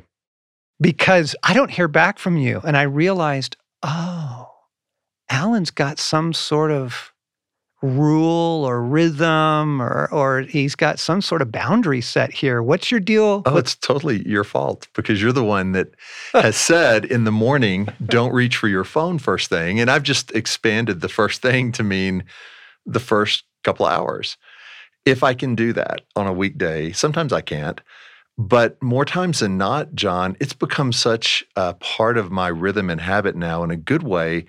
Because 0.81 1.35
I 1.43 1.53
don't 1.53 1.71
hear 1.71 1.87
back 1.87 2.19
from 2.19 2.37
you, 2.37 2.61
and 2.65 2.75
I 2.75 2.83
realized, 2.83 3.55
oh, 3.83 4.49
Alan's 5.29 5.71
got 5.71 5.99
some 5.99 6.33
sort 6.33 6.71
of 6.71 7.13
rule 7.81 8.65
or 8.65 8.81
rhythm 8.81 9.81
or 9.81 10.09
or 10.11 10.41
he's 10.41 10.75
got 10.75 10.97
some 10.97 11.21
sort 11.21 11.41
of 11.41 11.51
boundary 11.51 12.01
set 12.01 12.33
here. 12.33 12.63
What's 12.63 12.89
your 12.89 12.99
deal? 12.99 13.43
Oh, 13.45 13.57
it's 13.57 13.75
totally 13.75 14.27
your 14.27 14.43
fault 14.43 14.87
because 14.93 15.21
you're 15.21 15.31
the 15.31 15.43
one 15.43 15.73
that 15.73 15.89
has 16.33 16.55
said 16.55 17.05
in 17.05 17.25
the 17.25 17.31
morning, 17.31 17.87
don't 18.05 18.33
reach 18.33 18.57
for 18.57 18.67
your 18.67 18.83
phone 18.83 19.19
first 19.19 19.49
thing. 19.49 19.79
And 19.79 19.91
I've 19.91 20.03
just 20.03 20.31
expanded 20.31 21.01
the 21.01 21.09
first 21.09 21.41
thing 21.41 21.71
to 21.73 21.83
mean 21.83 22.23
the 22.85 22.99
first 22.99 23.43
couple 23.63 23.85
hours. 23.85 24.37
If 25.05 25.23
I 25.23 25.33
can 25.33 25.53
do 25.53 25.71
that 25.73 26.01
on 26.15 26.27
a 26.27 26.33
weekday, 26.33 26.91
sometimes 26.91 27.31
I 27.31 27.41
can't. 27.41 27.81
But 28.37 28.81
more 28.83 29.05
times 29.05 29.39
than 29.39 29.57
not, 29.57 29.95
John, 29.95 30.35
it's 30.39 30.53
become 30.53 30.91
such 30.91 31.43
a 31.55 31.73
part 31.75 32.17
of 32.17 32.31
my 32.31 32.49
rhythm 32.49 32.89
and 32.89 32.99
habit 32.99 33.35
now 33.35 33.63
in 33.63 33.71
a 33.71 33.77
good 33.77 34.03
way 34.03 34.45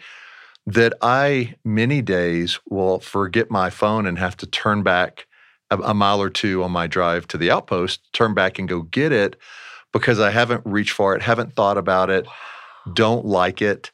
that 0.67 0.93
I 1.01 1.55
many 1.65 2.03
days 2.03 2.59
will 2.69 2.99
forget 2.99 3.51
my 3.51 3.71
phone 3.71 4.07
and 4.07 4.19
have 4.19 4.37
to 4.39 4.47
turn 4.47 4.83
back 4.83 5.27
a, 5.71 5.79
a, 5.79 5.95
mile 5.95 6.21
or 6.21 6.31
two 6.31 6.65
on 6.65 6.73
my 6.73 6.89
drive 6.89 7.29
to 7.29 7.39
the 7.39 7.51
outpost, 7.51 8.13
turn 8.13 8.35
back 8.35 8.59
and 8.59 8.69
go 8.69 8.83
get 8.83 9.13
it 9.13 9.37
because 9.93 10.19
I 10.19 10.31
haven't 10.31 10.63
reached 10.65 10.93
for 10.93 11.15
it, 11.15 11.23
haven't 11.23 11.55
thought 11.55 11.79
about 11.79 12.11
it, 12.11 12.27
don't 12.93 13.25
like 13.25 13.63
it 13.63 13.93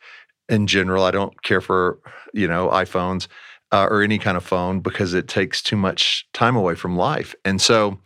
in 0.48 0.66
general. 0.66 1.04
I 1.04 1.10
don't 1.10 1.42
care 1.42 1.60
for, 1.60 1.98
you 2.32 2.48
know, 2.48 2.68
iPhones 2.68 3.28
uh, 3.70 3.86
or 3.90 4.02
any 4.02 4.18
kind 4.18 4.36
of 4.36 4.44
phone 4.44 4.80
because 4.80 5.12
it 5.12 5.28
takes 5.28 5.62
too 5.62 5.76
much 5.76 6.26
time 6.32 6.56
away 6.56 6.74
from 6.74 6.96
life. 6.96 7.34
And 7.44 7.60
so 7.60 7.98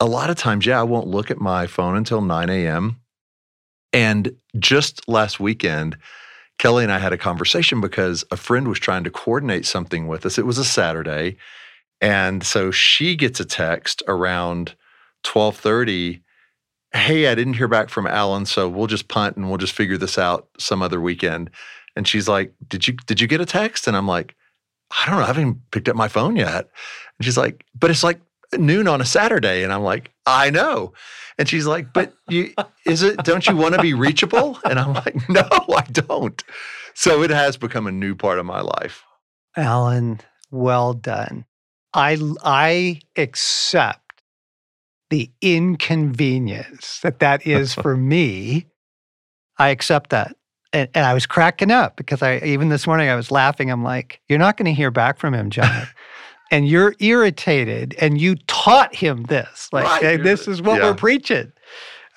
a 0.00 0.06
lot 0.06 0.30
of 0.30 0.36
times, 0.36 0.66
yeah, 0.66 0.80
I 0.80 0.84
won't 0.84 1.06
look 1.06 1.30
at 1.30 1.40
my 1.40 1.66
phone 1.66 1.96
until 1.96 2.22
9 2.22 2.48
a.m. 2.50 3.00
And 3.92 4.34
just 4.58 5.06
last 5.08 5.38
weekend, 5.38 5.96
Kelly 6.58 6.84
and 6.84 6.92
I 6.92 6.98
had 6.98 7.12
a 7.12 7.18
conversation 7.18 7.80
because 7.80 8.24
a 8.30 8.36
friend 8.36 8.66
was 8.68 8.78
trying 8.78 9.04
to 9.04 9.10
coordinate 9.10 9.66
something 9.66 10.08
with 10.08 10.26
us. 10.26 10.38
It 10.38 10.46
was 10.46 10.58
a 10.58 10.64
Saturday. 10.64 11.36
And 12.00 12.42
so 12.42 12.70
she 12.70 13.14
gets 13.14 13.40
a 13.40 13.44
text 13.44 14.02
around 14.08 14.74
1230 15.24 16.22
hey 16.92 17.28
i 17.28 17.34
didn't 17.34 17.54
hear 17.54 17.68
back 17.68 17.88
from 17.88 18.06
alan 18.06 18.46
so 18.46 18.68
we'll 18.68 18.86
just 18.86 19.08
punt 19.08 19.36
and 19.36 19.48
we'll 19.48 19.58
just 19.58 19.74
figure 19.74 19.96
this 19.96 20.18
out 20.18 20.48
some 20.58 20.82
other 20.82 21.00
weekend 21.00 21.50
and 21.94 22.08
she's 22.08 22.26
like 22.26 22.52
did 22.68 22.88
you 22.88 22.94
did 23.06 23.20
you 23.20 23.28
get 23.28 23.40
a 23.40 23.46
text 23.46 23.86
and 23.86 23.96
i'm 23.96 24.08
like 24.08 24.34
i 24.90 25.06
don't 25.06 25.16
know 25.16 25.22
i 25.22 25.26
haven't 25.26 25.58
picked 25.70 25.88
up 25.88 25.94
my 25.94 26.08
phone 26.08 26.36
yet 26.36 26.68
and 27.18 27.24
she's 27.24 27.36
like 27.36 27.64
but 27.78 27.90
it's 27.90 28.02
like 28.02 28.20
noon 28.58 28.88
on 28.88 29.00
a 29.00 29.04
saturday 29.04 29.62
and 29.62 29.72
i'm 29.72 29.82
like 29.82 30.10
i 30.26 30.50
know 30.50 30.92
and 31.40 31.48
she's 31.48 31.66
like, 31.66 31.94
"But 31.94 32.12
you 32.28 32.52
is 32.84 33.02
it? 33.02 33.16
Don't 33.24 33.46
you 33.46 33.56
want 33.56 33.74
to 33.74 33.80
be 33.80 33.94
reachable?" 33.94 34.58
And 34.62 34.78
I'm 34.78 34.92
like, 34.92 35.16
"No, 35.30 35.48
I 35.74 35.86
don't." 35.90 36.44
So 36.94 37.22
it 37.22 37.30
has 37.30 37.56
become 37.56 37.86
a 37.86 37.92
new 37.92 38.14
part 38.14 38.38
of 38.38 38.44
my 38.44 38.60
life. 38.60 39.02
Alan, 39.56 40.20
well 40.50 40.92
done. 40.92 41.46
I 41.94 42.18
I 42.44 43.00
accept 43.16 44.22
the 45.08 45.30
inconvenience 45.40 47.00
that 47.00 47.20
that 47.20 47.46
is 47.46 47.74
for 47.82 47.96
me. 47.96 48.66
I 49.58 49.70
accept 49.70 50.10
that. 50.10 50.36
And, 50.72 50.88
and, 50.94 51.04
I 51.04 51.14
was 51.14 51.26
cracking 51.26 51.72
up 51.72 51.96
because 51.96 52.22
I 52.22 52.36
even 52.44 52.68
this 52.68 52.86
morning 52.86 53.08
I 53.08 53.16
was 53.16 53.30
laughing. 53.30 53.70
I'm 53.70 53.82
like, 53.82 54.20
"You're 54.28 54.38
not 54.38 54.58
going 54.58 54.66
to 54.66 54.74
hear 54.74 54.90
back 54.90 55.18
from 55.18 55.32
him, 55.32 55.48
John." 55.48 55.88
And 56.50 56.68
you're 56.68 56.94
irritated 56.98 57.94
and 58.00 58.20
you 58.20 58.36
taught 58.46 58.94
him 58.94 59.24
this. 59.24 59.68
Like, 59.72 59.84
right. 59.84 60.02
hey, 60.02 60.16
this 60.16 60.48
is 60.48 60.60
what 60.60 60.80
yeah. 60.80 60.88
we're 60.88 60.94
preaching. 60.94 61.52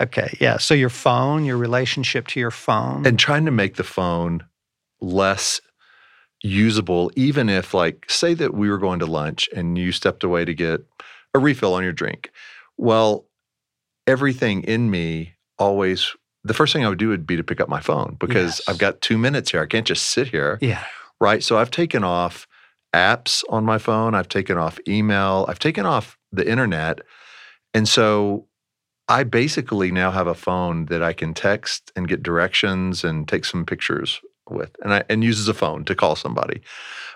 Okay. 0.02 0.36
Yeah. 0.39 0.58
So 0.58 0.74
your 0.74 0.89
phone, 0.89 1.46
your 1.46 1.58
relationship 1.58 2.28
to 2.30 2.39
your 2.39 2.52
phone. 2.52 3.06
And 3.06 3.19
trying 3.19 3.46
to 3.46 3.52
make 3.52 3.76
the 3.76 3.84
phone 3.84 4.43
less 5.00 5.62
usable, 6.41 7.12
even 7.15 7.48
if, 7.48 7.74
like, 7.74 8.06
say 8.10 8.34
that 8.34 8.54
we 8.54 8.69
were 8.69 8.80
going 8.80 9.00
to 9.00 9.06
lunch 9.06 9.50
and 9.56 9.78
you 9.78 9.91
stepped 9.91 10.24
away 10.24 10.46
to 10.46 10.54
get 10.54 10.82
a 11.34 11.39
refill 11.39 11.74
on 11.74 11.84
your 11.84 11.93
drink. 11.93 12.32
Well, 12.78 13.26
everything 14.08 14.63
in 14.63 14.89
me 14.89 15.36
always, 15.58 16.13
the 16.43 16.54
first 16.54 16.74
thing 16.74 16.84
I 16.84 16.89
would 16.89 17.00
do 17.00 17.10
would 17.10 17.28
be 17.28 17.38
to 17.38 17.43
pick 17.43 17.62
up 17.62 17.69
my 17.69 17.80
phone 17.80 18.17
because 18.19 18.60
yes. 18.60 18.62
I've 18.67 18.78
got 18.80 19.00
two 19.00 19.17
minutes 19.17 19.52
here. 19.52 19.62
I 19.62 19.67
can't 19.67 19.88
just 19.88 20.10
sit 20.10 20.28
here. 20.28 20.58
Yeah. 20.60 20.84
Right. 21.22 21.43
So 21.43 21.58
I've 21.58 21.72
taken 21.72 22.04
off 22.04 22.48
apps 22.93 23.43
on 23.49 23.65
my 23.65 23.77
phone. 23.77 24.15
I've 24.15 24.29
taken 24.29 24.58
off 24.58 24.79
email. 24.88 25.45
I've 25.49 25.60
taken 25.60 25.86
off 25.86 26.17
the 26.32 26.49
internet. 26.49 26.99
And 27.73 27.88
so 27.88 28.47
I 29.08 29.23
basically 29.23 29.91
now 29.91 30.12
have 30.12 30.27
a 30.27 30.36
phone 30.36 30.86
that 30.86 31.03
I 31.03 31.13
can 31.13 31.34
text 31.34 31.91
and 31.95 32.08
get 32.08 32.23
directions 32.23 33.03
and 33.03 33.27
take 33.27 33.45
some 33.45 33.65
pictures 33.65 34.21
with 34.49 34.75
and 34.84 34.93
I 34.93 35.03
and 35.10 35.23
uses 35.23 35.47
a 35.47 35.53
phone 35.53 35.86
to 35.86 35.95
call 35.95 36.15
somebody. 36.15 36.62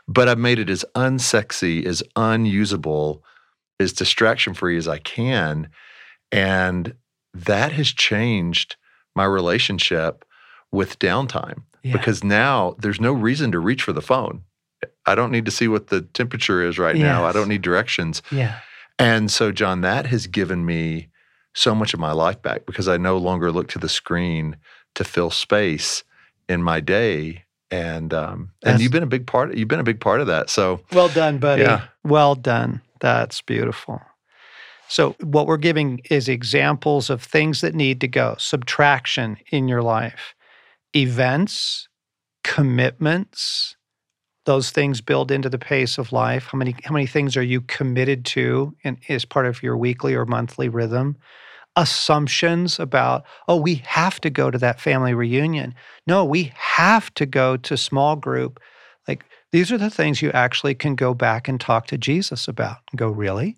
But 0.07 0.29
I've 0.29 0.39
made 0.39 0.59
it 0.59 0.69
as 0.69 0.85
unsexy, 0.95 1.85
as 1.85 2.01
unusable, 2.15 3.23
as 3.79 3.93
distraction 3.93 4.53
free 4.53 4.77
as 4.77 4.87
I 4.87 4.99
can. 4.99 5.69
And 6.31 6.95
that 7.33 7.71
has 7.73 7.87
changed 7.87 8.75
my 9.15 9.25
relationship 9.25 10.25
with 10.71 10.99
downtime 10.99 11.63
yeah. 11.83 11.93
because 11.93 12.23
now 12.23 12.75
there's 12.79 13.01
no 13.01 13.13
reason 13.13 13.51
to 13.51 13.59
reach 13.59 13.83
for 13.83 13.93
the 13.93 14.01
phone. 14.01 14.43
I 15.07 15.15
don't 15.15 15.31
need 15.31 15.45
to 15.45 15.51
see 15.51 15.67
what 15.67 15.87
the 15.87 16.01
temperature 16.01 16.61
is 16.61 16.77
right 16.77 16.95
yes. 16.95 17.03
now. 17.03 17.25
I 17.25 17.31
don't 17.31 17.47
need 17.47 17.61
directions. 17.61 18.21
Yeah. 18.31 18.59
And 18.99 19.31
so, 19.31 19.51
John, 19.51 19.81
that 19.81 20.07
has 20.07 20.27
given 20.27 20.65
me 20.65 21.09
so 21.53 21.73
much 21.73 21.93
of 21.93 21.99
my 21.99 22.11
life 22.11 22.41
back 22.41 22.65
because 22.65 22.87
I 22.87 22.97
no 22.97 23.17
longer 23.17 23.51
look 23.51 23.67
to 23.69 23.79
the 23.79 23.89
screen 23.89 24.57
to 24.95 25.03
fill 25.03 25.31
space 25.31 26.03
in 26.49 26.61
my 26.61 26.79
day. 26.79 27.45
And 27.71 28.13
um, 28.13 28.51
and 28.63 28.79
you've 28.79 28.91
been 28.91 29.03
a 29.03 29.07
big 29.07 29.27
part. 29.27 29.55
You've 29.55 29.67
been 29.67 29.79
a 29.79 29.83
big 29.83 29.99
part 29.99 30.21
of 30.21 30.27
that. 30.27 30.49
So 30.49 30.81
well 30.93 31.09
done, 31.09 31.37
buddy. 31.37 31.63
Yeah. 31.63 31.87
Well 32.03 32.35
done. 32.35 32.81
That's 33.01 33.41
beautiful. 33.41 34.01
So 34.87 35.15
what 35.21 35.47
we're 35.47 35.57
giving 35.57 36.01
is 36.09 36.29
examples 36.29 37.09
of 37.09 37.21
things 37.21 37.61
that 37.61 37.75
need 37.75 37.99
to 38.01 38.07
go. 38.07 38.35
Subtraction 38.39 39.37
in 39.51 39.67
your 39.67 39.81
life, 39.81 40.33
events, 40.95 41.89
commitments, 42.43 43.76
those 44.47 44.71
things 44.71 45.01
build 45.01 45.31
into 45.31 45.49
the 45.49 45.59
pace 45.59 45.99
of 45.99 46.11
life 46.11 46.47
how 46.47 46.57
many 46.57 46.75
how 46.83 46.93
many 46.93 47.05
things 47.05 47.37
are 47.37 47.43
you 47.43 47.61
committed 47.61 48.25
to 48.25 48.75
as 49.09 49.25
part 49.25 49.45
of 49.45 49.61
your 49.61 49.77
weekly 49.77 50.15
or 50.15 50.25
monthly 50.25 50.69
rhythm 50.69 51.15
assumptions 51.75 52.79
about 52.79 53.23
oh 53.47 53.55
we 53.55 53.75
have 53.85 54.19
to 54.19 54.31
go 54.31 54.49
to 54.49 54.57
that 54.57 54.81
family 54.81 55.13
reunion 55.13 55.75
no 56.07 56.25
we 56.25 56.51
have 56.55 57.13
to 57.13 57.25
go 57.27 57.57
to 57.57 57.77
small 57.77 58.15
group 58.15 58.59
Like 59.07 59.25
these 59.51 59.71
are 59.71 59.77
the 59.77 59.89
things 59.89 60.21
you 60.21 60.31
actually 60.31 60.75
can 60.75 60.95
go 60.95 61.13
back 61.13 61.47
and 61.47 61.59
talk 61.59 61.87
to 61.87 61.97
Jesus 61.97 62.47
about 62.47 62.77
and 62.91 62.99
go, 62.99 63.09
really? 63.09 63.57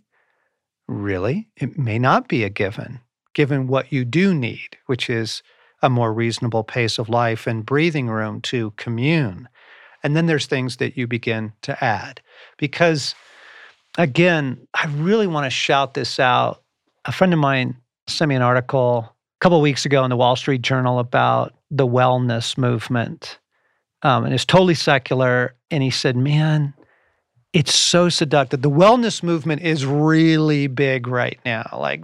Really? 0.87 1.49
It 1.55 1.77
may 1.77 1.99
not 1.99 2.27
be 2.27 2.43
a 2.43 2.49
given, 2.49 3.01
given 3.33 3.67
what 3.67 3.91
you 3.91 4.05
do 4.05 4.33
need, 4.33 4.77
which 4.87 5.09
is 5.09 5.41
a 5.81 5.89
more 5.89 6.13
reasonable 6.13 6.63
pace 6.63 6.99
of 6.99 7.09
life 7.09 7.47
and 7.47 7.65
breathing 7.65 8.09
room 8.09 8.41
to 8.41 8.71
commune. 8.71 9.47
And 10.03 10.15
then 10.15 10.25
there's 10.25 10.45
things 10.45 10.77
that 10.77 10.97
you 10.97 11.07
begin 11.07 11.53
to 11.63 11.83
add. 11.83 12.21
Because 12.57 13.15
again, 13.97 14.67
I 14.73 14.87
really 14.87 15.27
want 15.27 15.45
to 15.45 15.49
shout 15.49 15.93
this 15.93 16.19
out. 16.19 16.63
A 17.05 17.11
friend 17.11 17.33
of 17.33 17.39
mine 17.39 17.77
sent 18.07 18.29
me 18.29 18.35
an 18.35 18.41
article 18.41 19.05
a 19.07 19.39
couple 19.41 19.59
weeks 19.61 19.85
ago 19.85 20.03
in 20.03 20.09
the 20.09 20.17
Wall 20.17 20.35
Street 20.35 20.61
Journal 20.61 20.99
about 20.99 21.53
the 21.71 21.87
wellness 21.87 22.57
movement. 22.57 23.39
Um, 24.01 24.25
and 24.25 24.33
it's 24.33 24.45
totally 24.45 24.75
secular. 24.75 25.55
And 25.71 25.83
he 25.83 25.89
said, 25.89 26.15
Man, 26.15 26.73
it's 27.51 27.73
so 27.73 28.09
seductive. 28.09 28.61
The 28.61 28.69
wellness 28.69 29.23
movement 29.23 29.63
is 29.63 29.83
really 29.83 30.67
big 30.67 31.07
right 31.07 31.39
now. 31.43 31.67
Like 31.79 32.03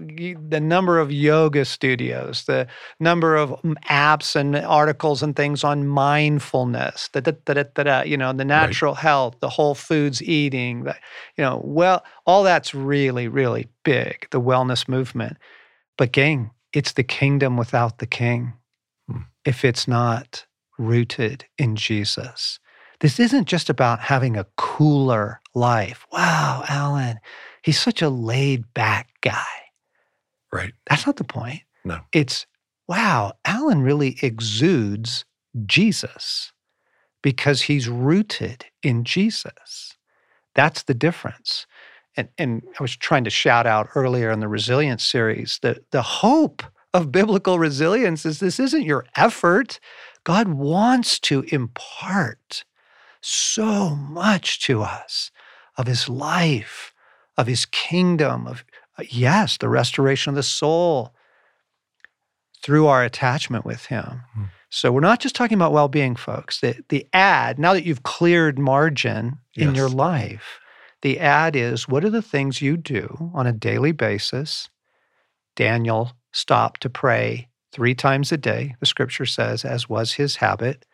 the 0.49 0.59
number 0.59 0.99
of 0.99 1.11
yoga 1.11 1.65
studios, 1.65 2.45
the 2.45 2.65
number 2.99 3.35
of 3.35 3.51
apps 3.87 4.35
and 4.35 4.55
articles 4.55 5.21
and 5.21 5.35
things 5.35 5.63
on 5.63 5.85
mindfulness, 5.85 7.09
da, 7.13 7.19
da, 7.19 7.33
da, 7.45 7.63
da, 7.75 7.83
da, 7.83 8.01
you 8.01 8.17
know, 8.17 8.33
the 8.33 8.43
natural 8.43 8.93
right. 8.93 9.01
health, 9.01 9.35
the 9.39 9.49
whole 9.49 9.75
foods 9.75 10.23
eating, 10.23 10.85
the, 10.85 10.95
you 11.37 11.43
know, 11.43 11.61
well, 11.63 12.03
all 12.25 12.43
that's 12.43 12.73
really, 12.73 13.27
really 13.27 13.67
big, 13.83 14.27
the 14.31 14.41
wellness 14.41 14.87
movement. 14.87 15.37
But 15.95 16.11
gang, 16.11 16.49
it's 16.73 16.93
the 16.93 17.03
kingdom 17.03 17.55
without 17.55 17.99
the 17.99 18.07
king 18.07 18.53
hmm. 19.07 19.19
if 19.45 19.63
it's 19.63 19.87
not 19.87 20.47
rooted 20.79 21.45
in 21.59 21.75
Jesus. 21.75 22.59
This 22.99 23.19
isn't 23.19 23.45
just 23.45 23.69
about 23.69 23.99
having 23.99 24.37
a 24.37 24.47
cooler 24.57 25.41
life. 25.53 26.05
Wow, 26.11 26.63
Alan, 26.67 27.19
he's 27.61 27.79
such 27.79 28.01
a 28.01 28.09
laid 28.09 28.73
back 28.73 29.09
guy. 29.21 29.43
Right. 30.51 30.73
That's 30.89 31.05
not 31.05 31.17
the 31.17 31.23
point. 31.23 31.61
No. 31.83 31.99
It's, 32.13 32.45
wow, 32.87 33.33
Alan 33.45 33.81
really 33.81 34.17
exudes 34.21 35.25
Jesus 35.65 36.53
because 37.21 37.63
he's 37.63 37.89
rooted 37.89 38.65
in 38.83 39.03
Jesus. 39.03 39.97
That's 40.53 40.83
the 40.83 40.93
difference. 40.93 41.65
And, 42.15 42.29
and 42.37 42.63
I 42.79 42.83
was 42.83 42.95
trying 42.95 43.25
to 43.25 43.29
shout 43.29 43.67
out 43.67 43.89
earlier 43.95 44.31
in 44.31 44.39
the 44.39 44.47
resilience 44.47 45.03
series 45.03 45.59
that 45.61 45.91
the 45.91 46.01
hope 46.01 46.63
of 46.93 47.11
biblical 47.11 47.59
resilience 47.59 48.25
is 48.25 48.39
this 48.39 48.59
isn't 48.59 48.83
your 48.83 49.05
effort. 49.17 49.79
God 50.23 50.47
wants 50.47 51.19
to 51.21 51.41
impart 51.51 52.63
so 53.25 53.95
much 53.95 54.59
to 54.61 54.81
us 54.81 55.31
of 55.77 55.87
his 55.87 56.07
life, 56.07 56.93
of 57.37 57.47
his 57.47 57.65
kingdom, 57.65 58.47
of, 58.47 58.63
uh, 58.97 59.03
yes, 59.09 59.57
the 59.57 59.69
restoration 59.69 60.29
of 60.29 60.35
the 60.35 60.43
soul 60.43 61.13
through 62.61 62.87
our 62.87 63.03
attachment 63.03 63.65
with 63.65 63.85
him. 63.87 64.21
Mm. 64.37 64.49
So 64.69 64.91
we're 64.91 64.99
not 64.99 65.19
just 65.19 65.35
talking 65.35 65.55
about 65.55 65.71
well 65.71 65.87
being, 65.87 66.15
folks. 66.15 66.59
The, 66.59 66.83
the 66.89 67.07
add, 67.13 67.59
now 67.59 67.73
that 67.73 67.85
you've 67.85 68.03
cleared 68.03 68.59
margin 68.59 69.39
yes. 69.55 69.67
in 69.67 69.75
your 69.75 69.89
life, 69.89 70.59
the 71.01 71.19
add 71.19 71.55
is 71.55 71.87
what 71.87 72.03
are 72.03 72.09
the 72.09 72.21
things 72.21 72.61
you 72.61 72.75
do 72.77 73.31
on 73.33 73.47
a 73.47 73.53
daily 73.53 73.91
basis? 73.91 74.69
Daniel 75.55 76.11
stopped 76.31 76.81
to 76.81 76.89
pray 76.89 77.47
three 77.71 77.95
times 77.95 78.31
a 78.31 78.37
day, 78.37 78.75
the 78.79 78.85
scripture 78.85 79.25
says, 79.25 79.63
as 79.63 79.87
was 79.87 80.13
his 80.13 80.37
habit. 80.37 80.85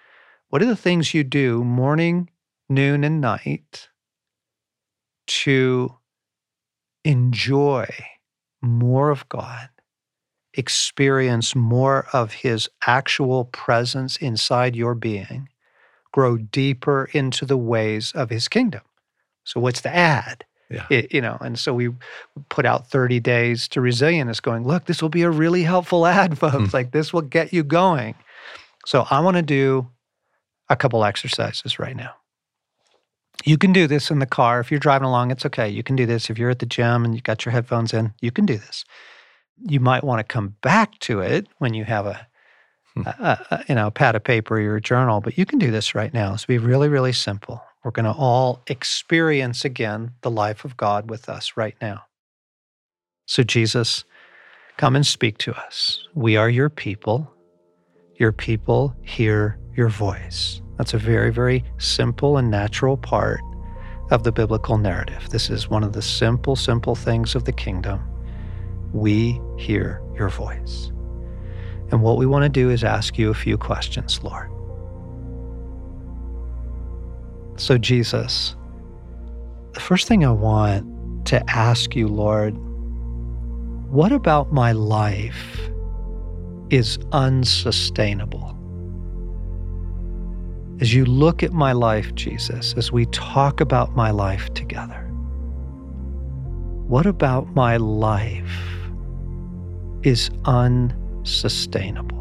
What 0.52 0.62
are 0.62 0.66
the 0.66 0.76
things 0.76 1.14
you 1.14 1.24
do 1.24 1.64
morning, 1.64 2.30
noon, 2.68 3.06
and 3.06 3.22
night 3.22 3.88
to 5.28 5.96
enjoy 7.06 7.88
more 8.62 9.12
of 9.12 9.30
God, 9.30 9.70
experience 10.54 11.56
more 11.56 12.06
of 12.12 12.34
His 12.34 12.68
actual 12.86 13.46
presence 13.46 14.18
inside 14.18 14.76
your 14.76 14.94
being, 14.94 15.48
grow 16.12 16.36
deeper 16.36 17.08
into 17.14 17.46
the 17.46 17.56
ways 17.56 18.12
of 18.12 18.30
His 18.30 18.50
kingdom? 18.50 18.82
So, 19.46 19.62
what's 19.62 19.80
the 19.80 19.96
add? 19.96 20.44
Yeah. 20.70 20.86
It, 20.90 21.14
you 21.14 21.22
know, 21.22 21.38
and 21.40 21.58
so 21.58 21.74
we 21.74 21.92
put 22.50 22.66
out 22.66 22.90
30 22.90 23.22
days 23.22 23.70
to 23.70 23.80
resilience 23.80 24.42
going, 24.42 24.68
look, 24.68 24.84
this 24.84 25.02
will 25.02 25.08
be 25.08 25.22
a 25.22 25.30
really 25.30 25.64
helpful 25.64 26.06
add, 26.06 26.38
folks. 26.38 26.72
Mm. 26.72 26.74
Like 26.74 26.92
this 26.92 27.14
will 27.14 27.22
get 27.22 27.54
you 27.54 27.64
going. 27.64 28.16
So 28.86 29.08
I 29.10 29.22
want 29.22 29.38
to 29.38 29.44
do 29.44 29.88
a 30.72 30.76
couple 30.78 31.04
exercises 31.04 31.78
right 31.78 31.96
now. 31.96 32.16
You 33.44 33.58
can 33.58 33.74
do 33.74 33.88
this 33.88 34.10
in 34.10 34.20
the 34.20 34.26
car. 34.26 34.60
If 34.60 34.72
you're 34.72 34.80
driving 34.80 35.08
along, 35.08 35.32
it's 35.32 35.46
okay. 35.46 35.68
You 35.68 35.84
can 35.84 35.96
do 35.96 36.06
this. 36.06 36.30
If 36.30 36.38
you're 36.38 36.50
at 36.50 36.60
the 36.60 36.66
gym 36.66 37.04
and 37.04 37.14
you 37.14 37.22
got 37.22 37.44
your 37.44 37.52
headphones 37.52 37.94
in, 37.94 38.14
you 38.22 38.32
can 38.32 38.46
do 38.46 38.58
this. 38.58 38.86
You 39.64 39.80
might 39.80 40.04
want 40.04 40.20
to 40.20 40.24
come 40.24 40.56
back 40.62 40.98
to 41.00 41.20
it 41.20 41.48
when 41.58 41.74
you 41.74 41.84
have 41.84 42.06
a, 42.06 42.28
hmm. 42.96 43.02
a, 43.06 43.46
a 43.52 43.66
you 43.68 43.76
know, 43.76 43.88
a 43.88 43.92
pad 43.92 44.16
of 44.16 44.24
paper 44.24 44.56
or 44.56 44.62
your 44.62 44.80
journal, 44.80 45.22
but 45.22 45.38
you 45.38 45.46
can 45.46 45.60
do 45.60 45.72
this 45.72 45.94
right 45.94 46.14
now. 46.14 46.34
It's 46.34 46.46
be 46.46 46.58
really, 46.58 46.88
really 46.88 47.14
simple. 47.14 47.62
We're 47.84 47.92
going 47.92 48.06
to 48.06 48.12
all 48.12 48.62
experience 48.68 49.66
again 49.66 50.12
the 50.22 50.32
life 50.32 50.64
of 50.64 50.78
God 50.78 51.10
with 51.10 51.28
us 51.28 51.54
right 51.58 51.76
now. 51.82 52.04
So, 53.26 53.44
Jesus, 53.44 54.06
come 54.78 54.96
and 54.96 55.06
speak 55.06 55.40
to 55.40 55.54
us. 55.54 56.08
We 56.14 56.38
are 56.38 56.50
your 56.50 56.70
people. 56.70 57.34
Your 58.22 58.32
people 58.32 58.96
hear 59.02 59.58
your 59.76 59.90
voice. 59.90 60.62
That's 60.78 60.94
a 60.94 61.00
very, 61.00 61.32
very 61.32 61.64
simple 61.80 62.38
and 62.38 62.52
natural 62.52 62.96
part 62.96 63.42
of 64.12 64.24
the 64.24 64.32
biblical 64.32 64.78
narrative. 64.78 65.28
This 65.32 65.50
is 65.50 65.72
one 65.72 65.84
of 65.84 65.94
the 65.94 66.04
simple, 66.04 66.56
simple 66.56 66.94
things 66.94 67.34
of 67.34 67.46
the 67.46 67.52
kingdom. 67.52 68.00
We 68.94 69.42
hear 69.58 70.04
your 70.16 70.30
voice. 70.30 70.92
And 71.90 72.04
what 72.04 72.18
we 72.18 72.28
want 72.28 72.44
to 72.44 72.50
do 72.50 72.70
is 72.70 72.84
ask 72.84 73.18
you 73.18 73.32
a 73.32 73.34
few 73.34 73.58
questions, 73.58 74.24
Lord. 74.24 74.52
So, 77.60 77.80
Jesus, 77.80 78.56
the 79.74 79.80
first 79.80 80.08
thing 80.08 80.24
I 80.24 80.32
want 80.32 81.26
to 81.26 81.50
ask 81.50 81.96
you, 81.96 82.08
Lord, 82.08 82.56
what 83.90 84.12
about 84.12 84.54
my 84.54 84.74
life 84.74 85.71
is 86.72 86.98
unsustainable? 87.12 88.58
As 90.80 90.94
you 90.94 91.06
look 91.06 91.44
at 91.44 91.52
my 91.52 91.74
life, 91.74 92.16
Jesus, 92.16 92.74
as 92.76 92.92
we 92.92 93.06
talk 93.08 93.62
about 93.62 93.96
my 93.96 94.10
life 94.10 94.52
together, 94.54 95.08
what 96.88 97.06
about 97.06 97.54
my 97.54 97.78
life 97.78 98.58
is 100.02 100.32
unsustainable? 100.46 102.18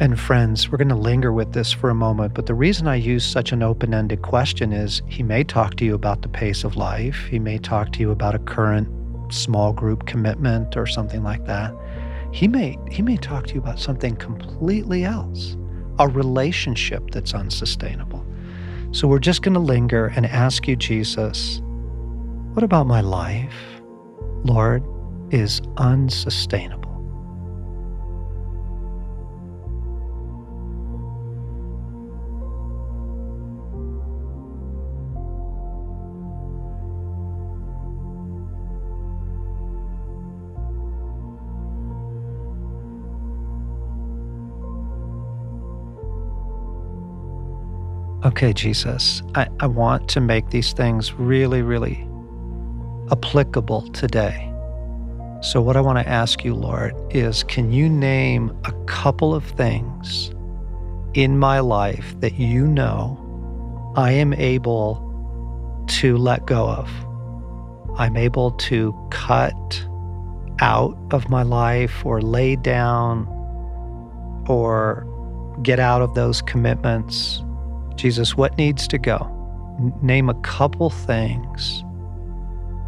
And 0.00 0.18
friends, 0.18 0.70
we're 0.70 0.78
going 0.78 0.88
to 0.88 0.94
linger 0.94 1.32
with 1.32 1.52
this 1.52 1.70
for 1.72 1.90
a 1.90 1.94
moment, 1.94 2.34
but 2.34 2.46
the 2.46 2.54
reason 2.54 2.88
I 2.88 2.96
use 2.96 3.24
such 3.24 3.52
an 3.52 3.62
open 3.62 3.94
ended 3.94 4.22
question 4.22 4.72
is 4.72 5.02
he 5.06 5.22
may 5.22 5.44
talk 5.44 5.74
to 5.76 5.84
you 5.84 5.94
about 5.94 6.22
the 6.22 6.28
pace 6.28 6.64
of 6.64 6.76
life. 6.76 7.26
He 7.26 7.38
may 7.38 7.58
talk 7.58 7.92
to 7.92 8.00
you 8.00 8.10
about 8.10 8.34
a 8.34 8.40
current 8.40 8.88
small 9.34 9.72
group 9.72 10.06
commitment 10.06 10.76
or 10.76 10.86
something 10.86 11.22
like 11.22 11.44
that. 11.46 11.74
He 12.32 12.48
may, 12.48 12.78
he 12.90 13.02
may 13.02 13.16
talk 13.16 13.46
to 13.48 13.54
you 13.54 13.60
about 13.60 13.78
something 13.78 14.16
completely 14.16 15.04
else 15.04 15.56
a 15.98 16.08
relationship 16.08 17.10
that's 17.10 17.34
unsustainable. 17.34 18.26
So 18.92 19.08
we're 19.08 19.18
just 19.18 19.42
going 19.42 19.54
to 19.54 19.60
linger 19.60 20.06
and 20.16 20.26
ask 20.26 20.66
you, 20.66 20.76
Jesus, 20.76 21.60
what 22.52 22.62
about 22.62 22.86
my 22.86 23.00
life, 23.00 23.54
Lord, 24.44 24.84
is 25.30 25.60
unsustainable? 25.76 26.83
Okay, 48.24 48.52
Jesus, 48.52 49.22
I, 49.34 49.48
I 49.60 49.66
want 49.66 50.08
to 50.10 50.20
make 50.20 50.50
these 50.50 50.72
things 50.72 51.12
really, 51.12 51.62
really 51.62 52.06
applicable 53.12 53.82
today. 53.92 54.50
So, 55.42 55.60
what 55.60 55.76
I 55.76 55.82
want 55.82 55.98
to 55.98 56.08
ask 56.08 56.42
you, 56.42 56.54
Lord, 56.54 56.94
is 57.10 57.44
can 57.44 57.70
you 57.70 57.88
name 57.88 58.56
a 58.64 58.72
couple 58.86 59.34
of 59.34 59.44
things 59.44 60.32
in 61.12 61.38
my 61.38 61.60
life 61.60 62.18
that 62.20 62.34
you 62.38 62.66
know 62.66 63.92
I 63.94 64.12
am 64.12 64.32
able 64.32 65.84
to 65.86 66.16
let 66.16 66.46
go 66.46 66.66
of? 66.68 66.90
I'm 67.98 68.16
able 68.16 68.52
to 68.52 68.94
cut 69.10 69.86
out 70.60 70.96
of 71.10 71.28
my 71.28 71.42
life 71.42 72.04
or 72.06 72.22
lay 72.22 72.56
down 72.56 73.26
or 74.48 75.06
get 75.62 75.78
out 75.78 76.00
of 76.00 76.14
those 76.14 76.40
commitments 76.40 77.43
Jesus, 77.96 78.36
what 78.36 78.56
needs 78.58 78.88
to 78.88 78.98
go? 78.98 79.30
Name 80.02 80.28
a 80.28 80.34
couple 80.42 80.90
things 80.90 81.82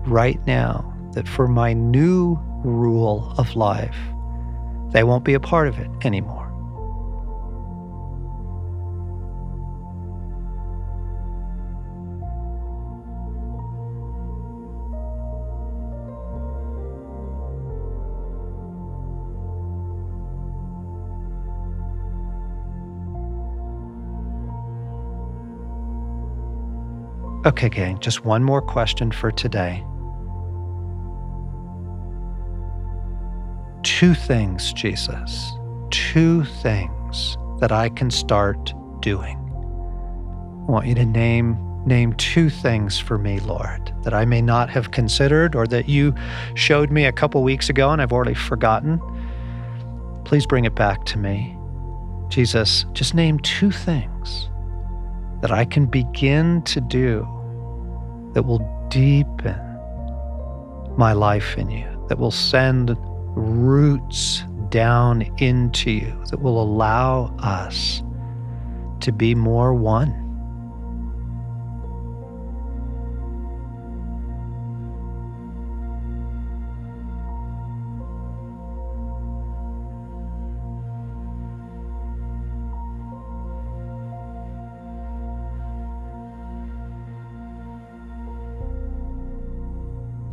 right 0.06 0.44
now 0.46 0.92
that 1.12 1.28
for 1.28 1.48
my 1.48 1.72
new 1.72 2.38
rule 2.64 3.32
of 3.38 3.56
life, 3.56 3.96
they 4.90 5.04
won't 5.04 5.24
be 5.24 5.34
a 5.34 5.40
part 5.40 5.68
of 5.68 5.78
it 5.78 5.90
anymore. 6.04 6.35
Okay, 27.44 27.68
gang, 27.68 28.00
just 28.00 28.24
one 28.24 28.42
more 28.42 28.60
question 28.60 29.12
for 29.12 29.30
today. 29.30 29.84
Two 33.82 34.14
things, 34.14 34.72
Jesus, 34.72 35.52
two 35.90 36.44
things 36.44 37.36
that 37.60 37.70
I 37.70 37.88
can 37.90 38.10
start 38.10 38.72
doing. 39.00 39.36
I 39.36 40.70
want 40.72 40.86
you 40.86 40.94
to 40.96 41.04
name 41.04 41.56
name 41.86 42.14
two 42.14 42.50
things 42.50 42.98
for 42.98 43.16
me, 43.16 43.38
Lord, 43.38 43.94
that 44.02 44.12
I 44.12 44.24
may 44.24 44.42
not 44.42 44.68
have 44.70 44.90
considered 44.90 45.54
or 45.54 45.68
that 45.68 45.88
you 45.88 46.12
showed 46.54 46.90
me 46.90 47.04
a 47.04 47.12
couple 47.12 47.44
weeks 47.44 47.68
ago 47.68 47.90
and 47.90 48.02
I've 48.02 48.12
already 48.12 48.34
forgotten. 48.34 49.00
Please 50.24 50.46
bring 50.46 50.64
it 50.64 50.74
back 50.74 51.04
to 51.06 51.18
me. 51.18 51.56
Jesus, 52.28 52.86
just 52.92 53.14
name 53.14 53.38
two 53.38 53.70
things 53.70 54.48
that 55.40 55.50
I 55.50 55.64
can 55.64 55.86
begin 55.86 56.62
to 56.62 56.80
do 56.80 57.26
that 58.34 58.42
will 58.42 58.60
deepen 58.90 59.58
my 60.96 61.12
life 61.12 61.56
in 61.58 61.70
you, 61.70 61.86
that 62.08 62.18
will 62.18 62.30
send 62.30 62.96
roots 63.34 64.42
down 64.70 65.22
into 65.38 65.90
you, 65.90 66.24
that 66.30 66.40
will 66.40 66.60
allow 66.60 67.34
us 67.38 68.02
to 69.00 69.12
be 69.12 69.34
more 69.34 69.74
one. 69.74 70.25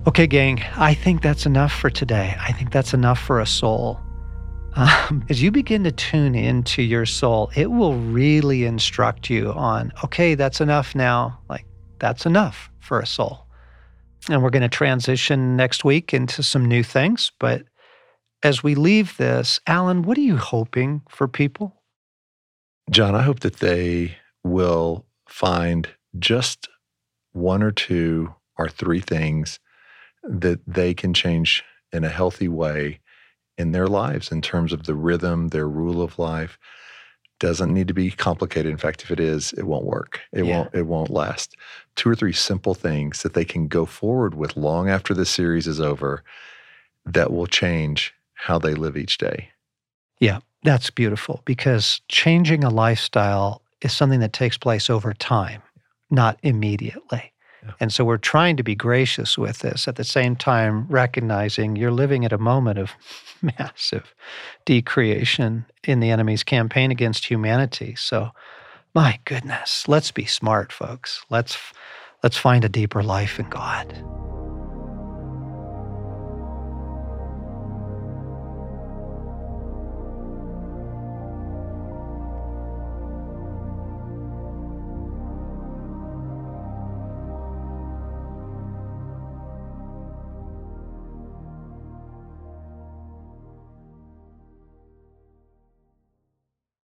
Okay, 0.06 0.28
gang, 0.28 0.62
I 0.76 0.94
think 0.94 1.22
that's 1.22 1.46
enough 1.46 1.72
for 1.72 1.90
today. 1.90 2.36
I 2.38 2.52
think 2.52 2.74
that's 2.74 2.94
enough 2.94 3.20
for 3.20 3.40
a 3.40 3.46
soul. 3.46 4.02
Um, 4.76 5.26
as 5.30 5.42
you 5.42 5.50
begin 5.50 5.86
to 5.86 5.94
tune 5.94 6.36
into 6.36 6.84
your 6.84 7.06
soul, 7.06 7.52
it 7.56 7.72
will 7.72 7.96
really 7.96 8.66
instruct 8.66 9.30
you 9.30 9.54
on, 9.54 9.94
okay, 10.04 10.36
that's 10.36 10.60
enough 10.60 10.94
now. 10.94 11.40
Like, 11.50 11.66
that's 12.00 12.26
enough 12.26 12.70
for 12.82 13.00
a 13.00 13.06
soul. 13.06 13.48
And 14.30 14.44
we're 14.44 14.50
going 14.50 14.64
to 14.64 14.68
transition 14.68 15.56
next 15.56 15.86
week 15.86 16.14
into 16.14 16.44
some 16.44 16.66
new 16.66 16.84
things. 16.84 17.32
But 17.40 17.64
as 18.44 18.62
we 18.62 18.76
leave 18.76 19.16
this, 19.16 19.62
Alan, 19.68 20.02
what 20.02 20.18
are 20.18 20.22
you 20.22 20.36
hoping 20.36 21.02
for 21.08 21.30
people? 21.30 21.82
John, 22.92 23.16
I 23.16 23.22
hope 23.22 23.40
that 23.40 23.60
they 23.60 24.18
will 24.44 25.06
find 25.30 25.88
just 26.20 26.68
one 27.32 27.64
or 27.64 27.72
two 27.72 28.36
or 28.58 28.68
three 28.68 29.00
things 29.00 29.60
that 30.24 30.60
they 30.66 30.94
can 30.94 31.14
change 31.14 31.64
in 31.92 32.04
a 32.04 32.10
healthy 32.10 32.48
way 32.48 33.00
in 33.58 33.72
their 33.72 33.88
lives 33.88 34.32
in 34.32 34.42
terms 34.42 34.74
of 34.74 34.84
the 34.84 34.96
rhythm, 34.96 35.50
their 35.50 35.68
rule 35.68 36.02
of 36.02 36.18
life. 36.18 36.58
Doesn't 37.40 37.74
need 37.74 37.88
to 37.90 37.94
be 37.94 38.10
complicated. 38.10 38.72
In 38.72 38.78
fact, 38.78 39.04
if 39.04 39.12
it 39.12 39.20
is, 39.20 39.54
it 39.54 39.64
won't 39.64 39.86
work. 39.86 40.22
It 40.32 40.46
yeah. 40.46 40.60
won't. 40.60 40.76
It 40.76 40.88
won't 40.88 41.10
last. 41.10 41.58
Two 41.96 42.10
or 42.10 42.16
three 42.16 42.32
simple 42.32 42.74
things 42.74 43.22
that 43.22 43.34
they 43.34 43.44
can 43.44 43.68
go 43.68 43.86
forward 43.86 44.36
with 44.36 44.56
long 44.56 44.90
after 44.90 45.14
the 45.14 45.26
series 45.26 45.68
is 45.68 45.82
over, 45.82 46.24
that 47.06 47.32
will 47.32 47.48
change 47.48 48.14
how 48.34 48.58
they 48.60 48.74
live 48.74 48.96
each 48.96 49.18
day. 49.18 49.50
Yeah, 50.20 50.40
that's 50.64 50.90
beautiful 50.90 51.42
because 51.44 52.02
changing 52.08 52.64
a 52.64 52.70
lifestyle 52.70 53.62
is 53.82 53.92
something 53.92 54.22
that 54.22 54.32
takes 54.32 54.58
place 54.58 54.90
over 54.90 55.14
time, 55.14 55.62
not 56.10 56.40
immediately. 56.44 57.33
And 57.80 57.92
so 57.92 58.04
we're 58.06 58.18
trying 58.18 58.58
to 58.58 58.64
be 58.64 58.76
gracious 58.76 59.38
with 59.38 59.60
this 59.60 59.88
at 59.88 59.96
the 59.96 60.04
same 60.04 60.36
time, 60.36 60.88
recognizing 60.88 61.76
you're 61.76 61.92
living 61.92 62.26
at 62.26 62.34
a 62.34 62.38
moment 62.38 62.80
of 62.80 62.92
massive 63.42 64.14
decreation 64.66 65.66
in 65.84 66.00
the 66.00 66.12
enemy's 66.12 66.44
campaign 66.44 66.92
against 66.92 67.26
humanity. 67.26 67.96
So, 67.96 68.32
my 68.96 69.20
goodness, 69.26 69.88
let's 69.88 70.12
be 70.12 70.26
smart, 70.26 70.72
folks. 70.72 71.26
Let's 71.30 71.58
let's 72.22 72.38
find 72.38 72.64
a 72.64 72.70
deeper 72.70 73.04
life 73.04 73.40
in 73.40 73.50
God. 73.50 74.43